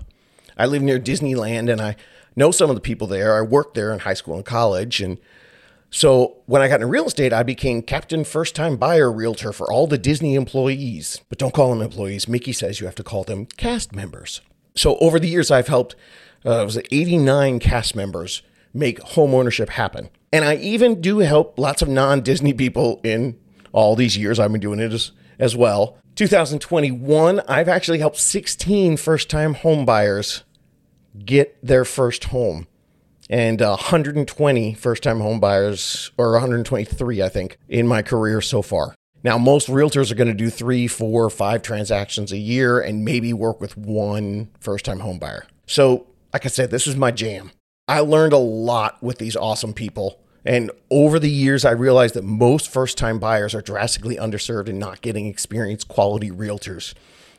I 0.56 0.66
live 0.66 0.82
near 0.82 1.00
Disneyland 1.00 1.68
and 1.68 1.80
I 1.80 1.96
know 2.36 2.52
some 2.52 2.70
of 2.70 2.76
the 2.76 2.80
people 2.80 3.08
there. 3.08 3.36
I 3.36 3.40
worked 3.40 3.74
there 3.74 3.92
in 3.92 3.98
high 3.98 4.14
school 4.14 4.36
and 4.36 4.44
college. 4.44 5.00
And 5.00 5.18
so 5.90 6.42
when 6.46 6.62
I 6.62 6.68
got 6.68 6.76
into 6.76 6.86
real 6.86 7.06
estate, 7.06 7.32
I 7.32 7.42
became 7.42 7.82
captain 7.82 8.22
first 8.22 8.54
time 8.54 8.76
buyer 8.76 9.10
realtor 9.10 9.52
for 9.52 9.68
all 9.68 9.88
the 9.88 9.98
Disney 9.98 10.36
employees. 10.36 11.22
But 11.28 11.38
don't 11.38 11.54
call 11.54 11.70
them 11.70 11.82
employees. 11.82 12.28
Mickey 12.28 12.52
says 12.52 12.78
you 12.78 12.86
have 12.86 12.94
to 12.94 13.02
call 13.02 13.24
them 13.24 13.46
cast 13.56 13.96
members. 13.96 14.42
So 14.76 14.96
over 14.98 15.18
the 15.18 15.26
years, 15.26 15.50
I've 15.50 15.66
helped, 15.66 15.96
uh, 16.46 16.60
it 16.60 16.64
was 16.64 16.78
89 16.92 17.58
cast 17.58 17.96
members 17.96 18.42
make 18.78 19.00
home 19.00 19.34
ownership 19.34 19.70
happen. 19.70 20.10
And 20.32 20.44
I 20.44 20.56
even 20.56 21.00
do 21.00 21.18
help 21.18 21.58
lots 21.58 21.82
of 21.82 21.88
non 21.88 22.20
Disney 22.20 22.52
people 22.52 23.00
in 23.02 23.38
all 23.72 23.96
these 23.96 24.16
years. 24.16 24.38
I've 24.38 24.52
been 24.52 24.60
doing 24.60 24.80
it 24.80 24.92
as, 24.92 25.12
as 25.38 25.56
well. 25.56 25.98
2021, 26.14 27.40
I've 27.48 27.68
actually 27.68 27.98
helped 27.98 28.16
16 28.16 28.96
first 28.96 29.30
time 29.30 29.54
home 29.54 29.84
buyers 29.84 30.42
get 31.24 31.56
their 31.64 31.84
first 31.84 32.24
home. 32.24 32.66
And 33.30 33.60
uh, 33.60 33.76
120 33.76 34.74
first 34.74 35.02
time 35.02 35.20
home 35.20 35.38
buyers, 35.38 36.10
or 36.16 36.32
123, 36.32 37.22
I 37.22 37.28
think, 37.28 37.58
in 37.68 37.86
my 37.86 38.02
career 38.02 38.40
so 38.40 38.62
far. 38.62 38.94
Now, 39.22 39.36
most 39.36 39.68
realtors 39.68 40.10
are 40.10 40.14
going 40.14 40.28
to 40.28 40.34
do 40.34 40.48
three, 40.48 40.86
four, 40.86 41.28
five 41.28 41.62
transactions 41.62 42.32
a 42.32 42.38
year 42.38 42.80
and 42.80 43.04
maybe 43.04 43.32
work 43.32 43.60
with 43.60 43.76
one 43.76 44.48
first 44.60 44.84
time 44.84 45.00
home 45.00 45.18
buyer. 45.18 45.46
So, 45.66 46.06
like 46.32 46.46
I 46.46 46.48
said, 46.48 46.70
this 46.70 46.86
is 46.86 46.96
my 46.96 47.10
jam. 47.10 47.50
I 47.88 48.00
learned 48.00 48.34
a 48.34 48.38
lot 48.38 49.02
with 49.02 49.18
these 49.18 49.34
awesome 49.34 49.72
people. 49.72 50.20
And 50.44 50.70
over 50.90 51.18
the 51.18 51.30
years, 51.30 51.64
I 51.64 51.70
realized 51.70 52.14
that 52.14 52.24
most 52.24 52.70
first 52.70 52.98
time 52.98 53.18
buyers 53.18 53.54
are 53.54 53.62
drastically 53.62 54.16
underserved 54.16 54.68
and 54.68 54.78
not 54.78 55.00
getting 55.00 55.26
experienced 55.26 55.88
quality 55.88 56.30
realtors. 56.30 56.94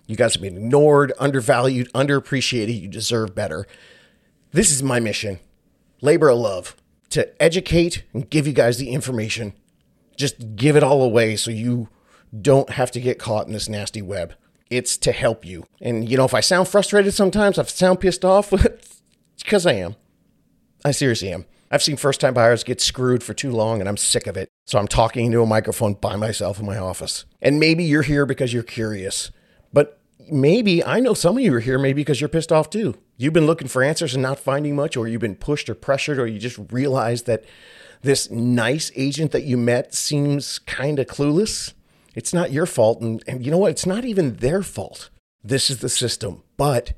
You 0.08 0.16
guys 0.16 0.34
have 0.34 0.42
been 0.42 0.58
ignored, 0.58 1.14
undervalued, 1.20 1.92
underappreciated. 1.94 2.82
You 2.82 2.88
deserve 2.88 3.36
better. 3.36 3.68
This 4.52 4.72
is 4.72 4.82
my 4.82 5.00
mission 5.00 5.40
labor 6.02 6.30
of 6.30 6.40
love 6.40 6.76
to 7.10 7.42
educate 7.42 8.04
and 8.14 8.30
give 8.30 8.48
you 8.48 8.54
guys 8.54 8.78
the 8.78 8.90
information. 8.90 9.54
Just 10.16 10.56
give 10.56 10.76
it 10.76 10.84
all 10.84 11.04
away 11.04 11.36
so 11.36 11.52
you 11.52 11.90
don't 12.42 12.72
have 12.72 12.92
to 12.92 13.00
get 13.00 13.20
caught 13.20 13.48
in 13.48 13.54
this 13.54 13.70
nasty 13.70 14.02
web. 14.02 14.34
It's 14.70 14.98
to 14.98 15.12
help 15.12 15.46
you. 15.46 15.66
And, 15.82 16.10
you 16.10 16.18
know, 16.18 16.26
if 16.26 16.34
I 16.34 16.42
sound 16.42 16.68
frustrated 16.68 17.14
sometimes, 17.14 17.58
I 17.58 17.64
sound 17.64 18.00
pissed 18.00 18.24
off, 18.24 18.52
because 19.38 19.66
I 19.66 19.74
am. 19.74 19.96
I 20.84 20.92
seriously 20.92 21.32
am. 21.32 21.46
I've 21.72 21.84
seen 21.84 21.98
first 21.98 22.20
time 22.20 22.34
buyers 22.34 22.64
get 22.64 22.82
screwed 22.82 23.22
for 23.22 23.34
too 23.34 23.52
long 23.52 23.80
and 23.80 23.88
I'm 23.88 23.98
sick 23.98 24.28
of 24.28 24.38
it. 24.38 24.50
So 24.66 24.80
I'm 24.80 24.88
talking 24.88 25.28
into 25.28 25.42
a 25.42 25.46
microphone 25.46 25.94
by 25.94 26.16
myself 26.16 26.60
in 26.60 26.66
my 26.66 26.78
office. 26.78 27.26
And 27.42 27.60
maybe 27.60 27.84
you're 27.84 28.02
here 28.02 28.26
because 28.26 28.54
you're 28.54 28.64
curious, 28.64 29.32
but 29.72 30.00
maybe 30.32 30.84
I 30.84 31.00
know 31.00 31.14
some 31.14 31.38
of 31.38 31.44
you 31.44 31.54
are 31.56 31.60
here 31.60 31.78
maybe 31.78 32.02
because 32.02 32.22
you're 32.22 32.30
pissed 32.30 32.52
off 32.52 32.70
too. 32.70 32.96
You've 33.18 33.34
been 33.34 33.46
looking 33.46 33.68
for 33.68 33.84
answers 33.84 34.14
and 34.14 34.24
not 34.24 34.40
finding 34.40 34.76
much, 34.76 34.96
or 34.96 35.08
you've 35.08 35.22
been 35.22 35.36
pushed 35.36 35.70
or 35.70 35.76
pressured, 35.76 36.20
or 36.20 36.26
you 36.26 36.40
just 36.40 36.58
realize 36.72 37.24
that 37.24 37.44
this 38.02 38.32
nice 38.32 38.92
agent 38.96 39.32
that 39.32 39.44
you 39.44 39.58
met 39.58 39.94
seems 39.94 40.60
kind 40.60 41.00
of 41.00 41.08
clueless. 41.08 41.74
It's 42.16 42.34
not 42.34 42.52
your 42.52 42.66
fault. 42.66 43.02
And, 43.02 43.22
and 43.28 43.44
you 43.44 43.52
know 43.52 43.58
what? 43.58 43.72
It's 43.72 43.86
not 43.86 44.06
even 44.06 44.38
their 44.38 44.64
fault. 44.64 45.10
This 45.44 45.70
is 45.70 45.80
the 45.80 45.90
system, 45.90 46.44
but 46.56 46.94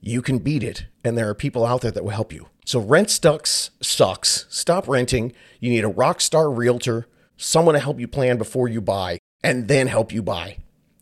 you 0.00 0.22
can 0.22 0.38
beat 0.38 0.62
it. 0.62 0.86
And 1.04 1.16
there 1.16 1.28
are 1.28 1.34
people 1.34 1.66
out 1.66 1.82
there 1.82 1.90
that 1.90 2.04
will 2.04 2.10
help 2.10 2.32
you. 2.32 2.48
So 2.64 2.80
rent 2.80 3.10
sucks, 3.10 3.70
sucks. 3.80 4.46
Stop 4.48 4.88
renting. 4.88 5.32
You 5.58 5.70
need 5.70 5.84
a 5.84 5.88
rock 5.88 6.20
star 6.20 6.50
realtor, 6.50 7.06
someone 7.36 7.74
to 7.74 7.80
help 7.80 7.98
you 7.98 8.06
plan 8.06 8.38
before 8.38 8.68
you 8.68 8.80
buy, 8.80 9.18
and 9.42 9.68
then 9.68 9.86
help 9.86 10.12
you 10.12 10.22
buy. 10.22 10.58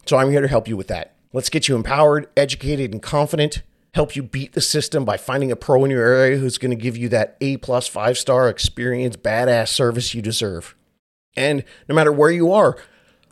So 0.07 0.16
I'm 0.16 0.31
here 0.31 0.40
to 0.40 0.49
help 0.49 0.68
you 0.68 0.77
with 0.77 0.88
that. 0.88 1.16
Let's 1.33 1.51
get 1.51 1.68
you 1.68 1.77
empowered, 1.77 2.29
educated, 2.37 2.92
and 2.92 3.03
confident. 3.03 3.62
Help 3.94 4.16
you 4.16 4.23
beat 4.23 4.53
the 4.53 4.61
system 4.61 5.05
by 5.05 5.16
finding 5.16 5.51
a 5.51 5.57
pro 5.57 5.85
in 5.85 5.90
your 5.90 6.07
area 6.07 6.38
who's 6.38 6.59
going 6.59 6.71
to 6.71 6.77
give 6.77 6.97
you 6.97 7.09
that 7.11 7.37
A 7.40 7.57
plus 7.59 7.87
five 7.87 8.16
star 8.16 8.49
experience, 8.49 9.16
badass 9.16 9.68
service 9.68 10.14
you 10.14 10.23
deserve. 10.23 10.75
And 11.37 11.64
no 11.88 11.94
matter 11.94 12.12
where 12.12 12.31
you 12.31 12.53
are, 12.53 12.77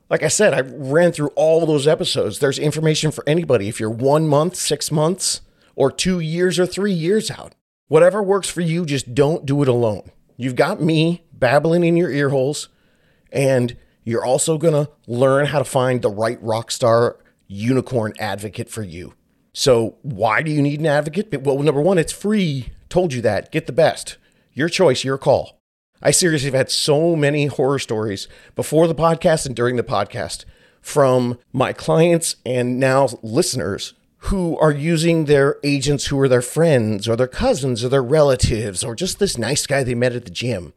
like 0.08 0.22
I 0.22 0.28
said, 0.28 0.54
I 0.54 0.60
ran 0.60 1.12
through 1.12 1.28
all 1.28 1.64
those 1.66 1.86
episodes. 1.86 2.38
There's 2.38 2.58
information 2.58 3.10
for 3.10 3.24
anybody 3.26 3.68
if 3.68 3.80
you're 3.80 3.90
one 3.90 4.28
month, 4.28 4.56
six 4.56 4.92
months, 4.92 5.40
or 5.74 5.90
two 5.90 6.20
years 6.20 6.58
or 6.58 6.66
three 6.66 6.92
years 6.92 7.30
out. 7.30 7.54
Whatever 7.88 8.22
works 8.22 8.48
for 8.48 8.60
you, 8.60 8.84
just 8.84 9.14
don't 9.14 9.46
do 9.46 9.62
it 9.62 9.68
alone. 9.68 10.10
You've 10.36 10.56
got 10.56 10.82
me 10.82 11.24
babbling 11.32 11.84
in 11.84 11.96
your 11.96 12.10
ear 12.10 12.30
holes, 12.30 12.68
and 13.30 13.76
you're 14.04 14.24
also 14.24 14.58
going 14.58 14.74
to 14.74 14.90
learn 15.06 15.46
how 15.46 15.58
to 15.58 15.64
find 15.64 16.02
the 16.02 16.10
right 16.10 16.42
rock 16.42 16.70
star 16.70 17.18
unicorn 17.46 18.12
advocate 18.18 18.68
for 18.68 18.82
you. 18.82 19.14
So, 19.52 19.96
why 20.02 20.42
do 20.42 20.50
you 20.50 20.60
need 20.60 20.80
an 20.80 20.86
advocate? 20.86 21.42
Well, 21.42 21.58
number 21.58 21.80
one, 21.80 21.96
it's 21.96 22.12
free. 22.12 22.72
Told 22.88 23.12
you 23.12 23.22
that. 23.22 23.52
Get 23.52 23.66
the 23.66 23.72
best. 23.72 24.18
Your 24.52 24.68
choice, 24.68 25.04
your 25.04 25.16
call. 25.16 25.60
I 26.02 26.10
seriously 26.10 26.48
have 26.48 26.54
had 26.54 26.70
so 26.70 27.16
many 27.16 27.46
horror 27.46 27.78
stories 27.78 28.28
before 28.54 28.86
the 28.86 28.94
podcast 28.94 29.46
and 29.46 29.56
during 29.56 29.76
the 29.76 29.82
podcast 29.82 30.44
from 30.82 31.38
my 31.52 31.72
clients 31.72 32.36
and 32.44 32.78
now 32.78 33.08
listeners 33.22 33.94
who 34.26 34.58
are 34.58 34.72
using 34.72 35.24
their 35.24 35.58
agents 35.62 36.06
who 36.06 36.18
are 36.18 36.28
their 36.28 36.42
friends 36.42 37.08
or 37.08 37.16
their 37.16 37.28
cousins 37.28 37.84
or 37.84 37.88
their 37.88 38.02
relatives 38.02 38.82
or 38.82 38.94
just 38.94 39.18
this 39.18 39.38
nice 39.38 39.66
guy 39.66 39.82
they 39.82 39.94
met 39.94 40.14
at 40.14 40.24
the 40.24 40.30
gym. 40.30 40.72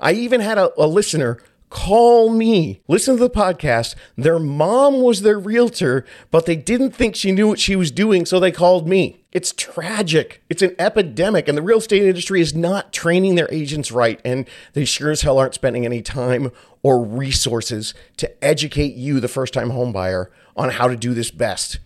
I 0.00 0.12
even 0.12 0.40
had 0.40 0.58
a, 0.58 0.70
a 0.80 0.86
listener 0.86 1.38
call 1.70 2.30
me. 2.30 2.80
Listen 2.88 3.16
to 3.16 3.22
the 3.22 3.30
podcast. 3.30 3.94
Their 4.16 4.38
mom 4.38 5.00
was 5.00 5.22
their 5.22 5.38
realtor, 5.38 6.04
but 6.30 6.46
they 6.46 6.56
didn't 6.56 6.92
think 6.92 7.14
she 7.14 7.32
knew 7.32 7.48
what 7.48 7.60
she 7.60 7.76
was 7.76 7.90
doing, 7.90 8.26
so 8.26 8.40
they 8.40 8.50
called 8.50 8.88
me. 8.88 9.24
It's 9.32 9.52
tragic. 9.52 10.42
It's 10.48 10.62
an 10.62 10.74
epidemic, 10.78 11.48
and 11.48 11.58
the 11.58 11.62
real 11.62 11.78
estate 11.78 12.02
industry 12.02 12.40
is 12.40 12.54
not 12.54 12.92
training 12.92 13.34
their 13.34 13.52
agents 13.52 13.92
right, 13.92 14.20
and 14.24 14.48
they 14.72 14.84
sure 14.84 15.10
as 15.10 15.22
hell 15.22 15.38
aren't 15.38 15.54
spending 15.54 15.84
any 15.84 16.00
time 16.00 16.50
or 16.82 17.04
resources 17.04 17.92
to 18.16 18.44
educate 18.44 18.94
you, 18.94 19.20
the 19.20 19.28
first 19.28 19.52
time 19.52 19.70
homebuyer, 19.70 20.26
on 20.56 20.70
how 20.70 20.88
to 20.88 20.96
do 20.96 21.12
this 21.12 21.30
best. 21.30 21.78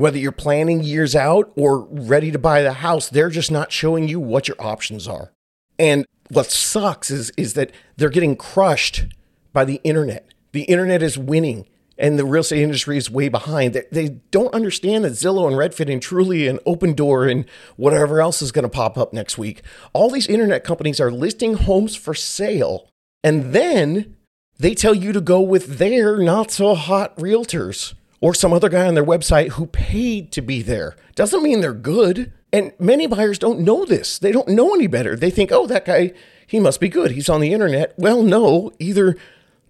Whether 0.00 0.16
you're 0.16 0.32
planning 0.32 0.82
years 0.82 1.14
out 1.14 1.52
or 1.56 1.80
ready 1.80 2.30
to 2.30 2.38
buy 2.38 2.62
the 2.62 2.72
house, 2.72 3.10
they're 3.10 3.28
just 3.28 3.50
not 3.50 3.70
showing 3.70 4.08
you 4.08 4.18
what 4.18 4.48
your 4.48 4.56
options 4.58 5.06
are. 5.06 5.30
And 5.78 6.06
what 6.30 6.50
sucks 6.50 7.10
is 7.10 7.28
is 7.36 7.52
that 7.52 7.70
they're 7.98 8.08
getting 8.08 8.34
crushed 8.34 9.04
by 9.52 9.66
the 9.66 9.78
internet. 9.84 10.32
The 10.52 10.62
internet 10.62 11.02
is 11.02 11.18
winning 11.18 11.66
and 11.98 12.18
the 12.18 12.24
real 12.24 12.40
estate 12.40 12.62
industry 12.62 12.96
is 12.96 13.10
way 13.10 13.28
behind. 13.28 13.74
They, 13.74 13.84
they 13.92 14.08
don't 14.30 14.54
understand 14.54 15.04
that 15.04 15.12
Zillow 15.12 15.46
and 15.46 15.56
Redfin 15.56 15.92
and 15.92 16.00
Trulia 16.00 16.48
and 16.48 16.60
Opendoor 16.60 17.30
and 17.30 17.44
whatever 17.76 18.22
else 18.22 18.40
is 18.40 18.52
going 18.52 18.62
to 18.62 18.70
pop 18.70 18.96
up 18.96 19.12
next 19.12 19.36
week. 19.36 19.60
All 19.92 20.08
these 20.08 20.28
internet 20.28 20.64
companies 20.64 20.98
are 20.98 21.10
listing 21.10 21.52
homes 21.52 21.94
for 21.94 22.14
sale 22.14 22.88
and 23.22 23.52
then 23.52 24.16
they 24.58 24.74
tell 24.74 24.94
you 24.94 25.12
to 25.12 25.20
go 25.20 25.42
with 25.42 25.76
their 25.76 26.16
not 26.16 26.50
so 26.50 26.74
hot 26.74 27.14
realtors 27.18 27.92
or 28.20 28.34
some 28.34 28.52
other 28.52 28.68
guy 28.68 28.86
on 28.86 28.94
their 28.94 29.04
website 29.04 29.50
who 29.50 29.66
paid 29.66 30.30
to 30.32 30.42
be 30.42 30.62
there. 30.62 30.96
Doesn't 31.14 31.42
mean 31.42 31.60
they're 31.60 31.72
good. 31.72 32.32
And 32.52 32.72
many 32.78 33.06
buyers 33.06 33.38
don't 33.38 33.60
know 33.60 33.84
this. 33.84 34.18
They 34.18 34.32
don't 34.32 34.48
know 34.48 34.74
any 34.74 34.86
better. 34.86 35.16
They 35.16 35.30
think, 35.30 35.52
oh, 35.52 35.66
that 35.66 35.84
guy, 35.84 36.12
he 36.46 36.58
must 36.58 36.80
be 36.80 36.88
good. 36.88 37.12
He's 37.12 37.28
on 37.28 37.40
the 37.40 37.52
internet. 37.52 37.94
Well, 37.96 38.22
no, 38.22 38.72
either 38.78 39.16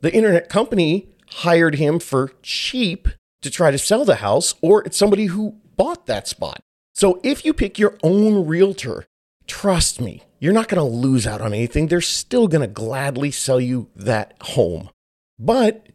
the 0.01 0.13
internet 0.13 0.49
company 0.49 1.09
hired 1.29 1.75
him 1.75 1.99
for 2.01 2.33
cheap 2.43 3.09
to 3.43 3.51
try 3.51 3.71
to 3.71 3.79
sell 3.79 4.05
the 4.05 4.17
house, 4.17 4.55
or 4.63 4.83
it's 4.85 4.97
somebody 4.97 5.27
who 5.27 5.57
bought 5.77 6.07
that 6.07 6.27
spot. 6.27 6.61
So 6.95 7.21
if 7.23 7.45
you 7.45 7.53
pick 7.53 7.79
your 7.79 7.99
own 8.03 8.47
realtor, 8.47 9.07
trust 9.47 10.01
me, 10.01 10.23
you're 10.39 10.53
not 10.53 10.69
going 10.69 10.81
to 10.81 10.97
lose 10.97 11.27
out 11.27 11.41
on 11.41 11.53
anything. 11.53 11.87
They're 11.87 12.01
still 12.01 12.49
going 12.49 12.63
to 12.63 12.67
gladly 12.67 13.31
sell 13.31 13.61
you 13.61 13.89
that 13.95 14.35
home. 14.41 14.91
But 15.39 15.87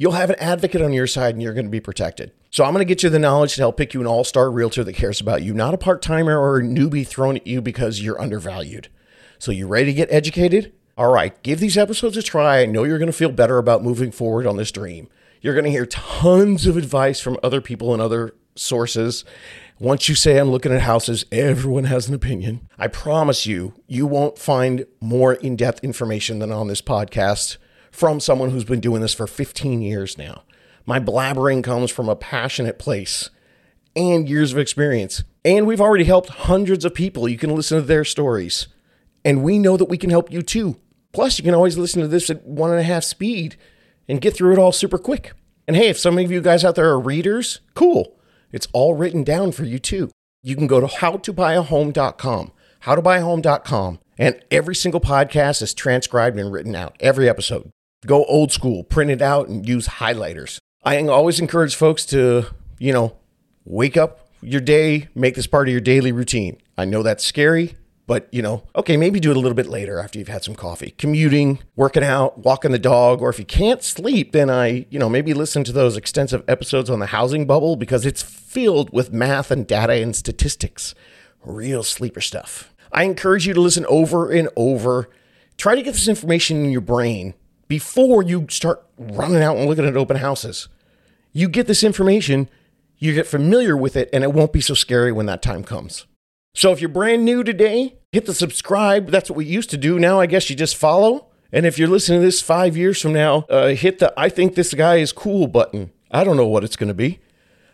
you'll 0.00 0.12
have 0.12 0.30
an 0.30 0.36
advocate 0.40 0.80
on 0.80 0.94
your 0.94 1.06
side 1.06 1.34
and 1.34 1.42
you're 1.42 1.52
going 1.52 1.66
to 1.66 1.70
be 1.70 1.78
protected. 1.78 2.32
So 2.48 2.64
I'm 2.64 2.72
going 2.72 2.80
to 2.80 2.88
get 2.88 3.02
you 3.02 3.10
the 3.10 3.18
knowledge 3.18 3.54
to 3.56 3.60
help 3.60 3.76
pick 3.76 3.92
you 3.92 4.00
an 4.00 4.06
all-star 4.06 4.50
realtor 4.50 4.82
that 4.82 4.94
cares 4.94 5.20
about 5.20 5.42
you, 5.42 5.52
not 5.52 5.74
a 5.74 5.78
part-timer 5.78 6.38
or 6.38 6.56
a 6.56 6.62
newbie 6.62 7.06
thrown 7.06 7.36
at 7.36 7.46
you 7.46 7.60
because 7.60 8.00
you're 8.00 8.18
undervalued. 8.18 8.88
So 9.38 9.52
you 9.52 9.66
ready 9.66 9.86
to 9.86 9.92
get 9.92 10.10
educated? 10.10 10.72
All 10.96 11.12
right, 11.12 11.40
give 11.42 11.60
these 11.60 11.76
episodes 11.76 12.16
a 12.16 12.22
try. 12.22 12.62
I 12.62 12.66
know 12.66 12.84
you're 12.84 12.98
going 12.98 13.12
to 13.12 13.16
feel 13.16 13.30
better 13.30 13.58
about 13.58 13.84
moving 13.84 14.10
forward 14.10 14.46
on 14.46 14.56
this 14.56 14.72
dream. 14.72 15.10
You're 15.42 15.52
going 15.52 15.66
to 15.66 15.70
hear 15.70 15.84
tons 15.84 16.66
of 16.66 16.78
advice 16.78 17.20
from 17.20 17.38
other 17.42 17.60
people 17.60 17.92
and 17.92 18.00
other 18.00 18.34
sources. 18.56 19.26
Once 19.78 20.08
you 20.08 20.14
say 20.14 20.38
I'm 20.38 20.50
looking 20.50 20.72
at 20.72 20.80
houses, 20.80 21.26
everyone 21.30 21.84
has 21.84 22.08
an 22.08 22.14
opinion. 22.14 22.66
I 22.78 22.88
promise 22.88 23.44
you, 23.44 23.74
you 23.86 24.06
won't 24.06 24.38
find 24.38 24.86
more 24.98 25.34
in 25.34 25.56
depth 25.56 25.84
information 25.84 26.38
than 26.38 26.50
on 26.52 26.68
this 26.68 26.80
podcast 26.80 27.58
from 27.90 28.20
someone 28.20 28.50
who's 28.50 28.64
been 28.64 28.80
doing 28.80 29.02
this 29.02 29.14
for 29.14 29.26
15 29.26 29.82
years 29.82 30.16
now. 30.16 30.42
My 30.86 30.98
blabbering 30.98 31.62
comes 31.62 31.90
from 31.90 32.08
a 32.08 32.16
passionate 32.16 32.78
place 32.78 33.30
and 33.94 34.28
years 34.28 34.52
of 34.52 34.58
experience. 34.58 35.24
And 35.44 35.66
we've 35.66 35.80
already 35.80 36.04
helped 36.04 36.30
hundreds 36.30 36.84
of 36.84 36.94
people. 36.94 37.28
You 37.28 37.38
can 37.38 37.54
listen 37.54 37.78
to 37.78 37.86
their 37.86 38.04
stories. 38.04 38.68
And 39.24 39.42
we 39.42 39.58
know 39.58 39.76
that 39.76 39.88
we 39.88 39.98
can 39.98 40.10
help 40.10 40.32
you 40.32 40.42
too. 40.42 40.78
Plus, 41.12 41.38
you 41.38 41.44
can 41.44 41.54
always 41.54 41.76
listen 41.76 42.00
to 42.00 42.08
this 42.08 42.30
at 42.30 42.46
one 42.46 42.70
and 42.70 42.80
a 42.80 42.84
half 42.84 43.04
speed 43.04 43.56
and 44.08 44.20
get 44.20 44.34
through 44.34 44.52
it 44.52 44.58
all 44.58 44.72
super 44.72 44.98
quick. 44.98 45.32
And 45.66 45.76
hey, 45.76 45.88
if 45.88 45.98
some 45.98 46.18
of 46.18 46.30
you 46.30 46.40
guys 46.40 46.64
out 46.64 46.74
there 46.74 46.90
are 46.90 47.00
readers, 47.00 47.60
cool. 47.74 48.18
It's 48.52 48.68
all 48.72 48.94
written 48.94 49.24
down 49.24 49.52
for 49.52 49.64
you 49.64 49.78
too. 49.78 50.10
You 50.42 50.56
can 50.56 50.66
go 50.66 50.80
to 50.80 50.86
howtobuyahome.com, 50.86 52.52
howtobuyahome.com, 52.84 53.98
and 54.18 54.40
every 54.50 54.74
single 54.74 55.00
podcast 55.00 55.62
is 55.62 55.74
transcribed 55.74 56.38
and 56.38 56.52
written 56.52 56.74
out, 56.74 56.96
every 57.00 57.28
episode. 57.28 57.70
Go 58.06 58.24
old 58.24 58.50
school, 58.50 58.84
print 58.84 59.10
it 59.10 59.20
out, 59.20 59.48
and 59.48 59.68
use 59.68 59.86
highlighters. 59.86 60.58
I 60.82 61.00
always 61.06 61.38
encourage 61.40 61.74
folks 61.74 62.06
to, 62.06 62.46
you 62.78 62.92
know, 62.92 63.16
wake 63.64 63.96
up 63.96 64.30
your 64.40 64.60
day, 64.60 65.08
make 65.14 65.34
this 65.34 65.46
part 65.46 65.68
of 65.68 65.72
your 65.72 65.80
daily 65.80 66.12
routine. 66.12 66.58
I 66.78 66.86
know 66.86 67.02
that's 67.02 67.24
scary, 67.24 67.76
but 68.06 68.26
you 68.32 68.40
know, 68.40 68.62
okay, 68.74 68.96
maybe 68.96 69.20
do 69.20 69.30
it 69.30 69.36
a 69.36 69.40
little 69.40 69.54
bit 69.54 69.66
later 69.66 70.00
after 70.00 70.18
you've 70.18 70.28
had 70.28 70.42
some 70.42 70.54
coffee. 70.54 70.94
Commuting, 70.96 71.58
working 71.76 72.02
out, 72.02 72.38
walking 72.38 72.72
the 72.72 72.78
dog, 72.78 73.20
or 73.20 73.28
if 73.28 73.38
you 73.38 73.44
can't 73.44 73.82
sleep, 73.82 74.32
then 74.32 74.48
I, 74.48 74.86
you 74.88 74.98
know, 74.98 75.10
maybe 75.10 75.34
listen 75.34 75.62
to 75.64 75.72
those 75.72 75.96
extensive 75.98 76.42
episodes 76.48 76.88
on 76.88 77.00
the 77.00 77.06
housing 77.06 77.46
bubble 77.46 77.76
because 77.76 78.06
it's 78.06 78.22
filled 78.22 78.90
with 78.92 79.12
math 79.12 79.50
and 79.50 79.66
data 79.66 79.92
and 79.92 80.16
statistics. 80.16 80.94
Real 81.44 81.82
sleeper 81.82 82.20
stuff. 82.22 82.74
I 82.92 83.04
encourage 83.04 83.46
you 83.46 83.54
to 83.54 83.60
listen 83.60 83.84
over 83.86 84.30
and 84.30 84.48
over. 84.56 85.10
Try 85.56 85.74
to 85.74 85.82
get 85.82 85.92
this 85.92 86.08
information 86.08 86.64
in 86.64 86.70
your 86.70 86.80
brain 86.80 87.34
before 87.70 88.20
you 88.20 88.48
start 88.50 88.84
running 88.98 89.42
out 89.42 89.56
and 89.56 89.68
looking 89.68 89.86
at 89.86 89.96
open 89.96 90.16
houses. 90.16 90.68
You 91.32 91.48
get 91.48 91.68
this 91.68 91.84
information, 91.84 92.50
you 92.98 93.14
get 93.14 93.28
familiar 93.28 93.76
with 93.76 93.94
it, 93.94 94.10
and 94.12 94.24
it 94.24 94.32
won't 94.32 94.52
be 94.52 94.60
so 94.60 94.74
scary 94.74 95.12
when 95.12 95.26
that 95.26 95.40
time 95.40 95.62
comes. 95.62 96.04
So 96.52 96.72
if 96.72 96.80
you're 96.80 96.88
brand 96.88 97.24
new 97.24 97.44
today, 97.44 97.94
hit 98.10 98.26
the 98.26 98.34
subscribe. 98.34 99.10
That's 99.10 99.30
what 99.30 99.36
we 99.36 99.44
used 99.44 99.70
to 99.70 99.76
do. 99.76 100.00
Now 100.00 100.18
I 100.18 100.26
guess 100.26 100.50
you 100.50 100.56
just 100.56 100.76
follow. 100.76 101.28
And 101.52 101.64
if 101.64 101.78
you're 101.78 101.86
listening 101.86 102.18
to 102.18 102.26
this 102.26 102.42
five 102.42 102.76
years 102.76 103.00
from 103.00 103.12
now, 103.12 103.46
uh, 103.48 103.68
hit 103.68 104.00
the 104.00 104.12
I 104.16 104.28
think 104.30 104.56
this 104.56 104.74
guy 104.74 104.96
is 104.96 105.12
cool 105.12 105.46
button. 105.46 105.92
I 106.10 106.24
don't 106.24 106.36
know 106.36 106.48
what 106.48 106.64
it's 106.64 106.76
going 106.76 106.88
to 106.88 106.94
be. 106.94 107.20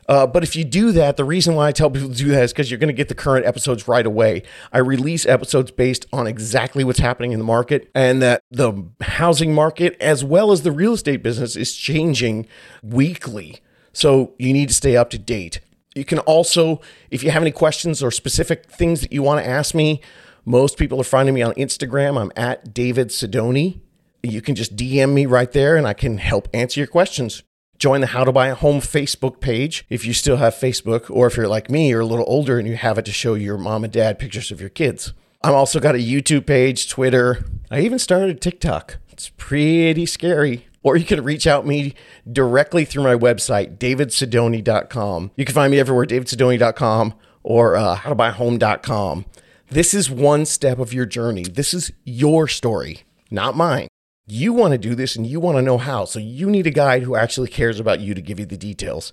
Uh, 0.09 0.27
but 0.27 0.43
if 0.43 0.55
you 0.55 0.65
do 0.65 0.93
that, 0.93 1.17
the 1.17 1.25
reason 1.25 1.55
why 1.55 1.69
I 1.69 1.73
tell 1.73 1.91
people 1.91 2.09
to 2.09 2.15
do 2.15 2.29
that 2.29 2.45
is 2.45 2.53
because 2.53 2.71
you're 2.71 2.79
going 2.79 2.89
to 2.89 2.95
get 2.95 3.09
the 3.09 3.15
current 3.15 3.47
episodes 3.47 3.89
right 3.89 4.07
away. 4.07 4.43
I 4.73 4.79
release 4.79 5.27
episodes 5.27 5.71
based 5.71 6.07
on 6.13 6.27
exactly 6.27 6.85
what's 6.85 7.01
happening 7.01 7.33
in 7.33 7.39
the 7.39 7.45
market 7.45 7.91
and 7.95 8.23
that 8.23 8.43
the 8.51 8.85
housing 9.01 9.53
market, 9.53 9.97
as 10.01 10.23
well 10.23 10.53
as 10.53 10.63
the 10.63 10.73
real 10.73 10.93
estate 10.93 11.23
business, 11.23 11.57
is 11.57 11.75
changing 11.75 12.47
weekly. 12.83 13.59
So 13.93 14.35
you 14.39 14.53
need 14.53 14.69
to 14.69 14.75
stay 14.75 14.97
up 14.97 15.11
to 15.11 15.19
date. 15.19 15.61
You 15.95 16.05
can 16.05 16.19
also, 16.21 16.81
if 17.11 17.25
you 17.25 17.31
have 17.31 17.43
any 17.43 17.51
questions 17.51 18.03
or 18.03 18.11
specific 18.11 18.71
things 18.71 19.01
that 19.01 19.13
you 19.13 19.23
want 19.23 19.43
to 19.43 19.49
ask 19.49 19.75
me, 19.75 20.03
most 20.45 20.77
people 20.77 21.01
are 21.01 21.05
finding 21.05 21.35
me 21.35 21.43
on 21.43 21.55
Instagram. 21.55 22.21
I'm 22.21 22.31
at 22.37 22.73
David 22.73 23.09
Sidoni. 23.09 23.81
You 24.23 24.43
can 24.43 24.55
just 24.55 24.77
DM 24.77 25.13
me 25.13 25.27
right 25.27 25.51
there 25.51 25.77
and 25.77 25.87
I 25.87 25.95
can 25.95 26.19
help 26.19 26.49
answer 26.53 26.79
your 26.81 26.87
questions. 26.87 27.43
Join 27.79 28.01
the 28.01 28.09
How 28.09 28.25
to 28.25 28.33
Buy 28.33 28.49
a 28.49 28.55
Home 28.55 28.81
Facebook 28.81 29.41
page 29.41 29.85
if 29.91 30.07
you 30.07 30.15
still 30.15 30.37
have 30.37 30.55
Facebook, 30.55 31.11
or 31.11 31.27
if 31.27 31.37
you're 31.37 31.49
like 31.49 31.71
me, 31.71 31.91
you're 31.91 32.01
a 32.01 32.07
little 32.07 32.25
older 32.27 32.59
and 32.59 32.67
you 32.67 32.77
have 32.77 32.97
it 32.99 33.05
to 33.05 33.13
show 33.13 33.35
your 33.35 33.59
mom 33.59 33.85
and 33.85 33.93
dad 33.93 34.19
pictures 34.19 34.51
of 34.51 34.61
your 34.61 34.71
kids. 34.71 35.13
I'm 35.43 35.55
also 35.55 35.79
got 35.79 35.95
a 35.95 35.99
YouTube 35.99 36.47
page, 36.47 36.89
Twitter. 36.89 37.45
I 37.71 37.81
even 37.81 37.99
started 37.99 38.41
TikTok. 38.41 38.97
It's 39.11 39.31
pretty 39.37 40.07
scary. 40.07 40.67
Or 40.83 40.97
you 40.97 41.05
can 41.05 41.23
reach 41.23 41.47
out 41.47 41.67
me 41.67 41.95
directly 42.31 42.85
through 42.85 43.03
my 43.03 43.15
website, 43.15 43.77
davidsidoni.com. 43.77 45.33
You 45.37 45.45
can 45.45 45.55
find 45.55 45.71
me 45.71 45.81
everywhere, 45.81 46.07
davidsidoni.com 46.07 47.15
or 47.43 47.77
uh, 47.77 47.97
howtobuyhome.com. 47.97 49.27
This 49.69 49.95
is 49.95 50.11
one 50.11 50.47
step 50.47 50.79
of 50.79 50.93
your 50.93 51.07
journey. 51.07 51.43
This 51.43 51.75
is 51.75 51.93
your 52.05 52.47
story, 52.47 53.03
not 53.31 53.57
mine. 53.57 53.89
You 54.29 54.53
want 54.53 54.73
to 54.73 54.79
do 54.79 54.97
this 54.97 55.15
and 55.15 55.25
you 55.25 55.39
want 55.39 55.57
to 55.57 55.63
know 55.63 55.79
how. 55.79 56.05
So 56.05 56.19
you 56.19 56.51
need 56.51 56.67
a 56.67 56.73
guide 56.73 57.05
who 57.05 57.15
actually 57.15 57.49
cares 57.49 57.79
about 57.79 58.01
you 58.01 58.13
to 58.13 58.21
give 58.21 58.41
you 58.41 58.47
the 58.47 58.57
details, 58.57 59.13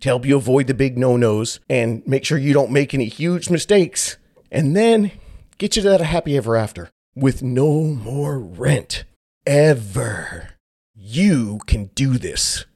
to 0.00 0.08
help 0.08 0.26
you 0.26 0.36
avoid 0.36 0.66
the 0.66 0.74
big 0.74 0.98
no 0.98 1.16
nos 1.16 1.60
and 1.70 2.02
make 2.06 2.26
sure 2.26 2.36
you 2.36 2.52
don't 2.52 2.70
make 2.70 2.92
any 2.92 3.06
huge 3.06 3.48
mistakes. 3.48 4.18
And 4.50 4.76
then 4.76 5.12
get 5.56 5.76
you 5.76 5.82
to 5.82 5.88
that 5.88 6.02
happy 6.02 6.36
ever 6.36 6.56
after 6.56 6.90
with 7.14 7.42
no 7.42 7.84
more 7.84 8.38
rent 8.38 9.04
ever. 9.46 10.50
You 10.94 11.60
can 11.66 11.86
do 11.94 12.18
this. 12.18 12.66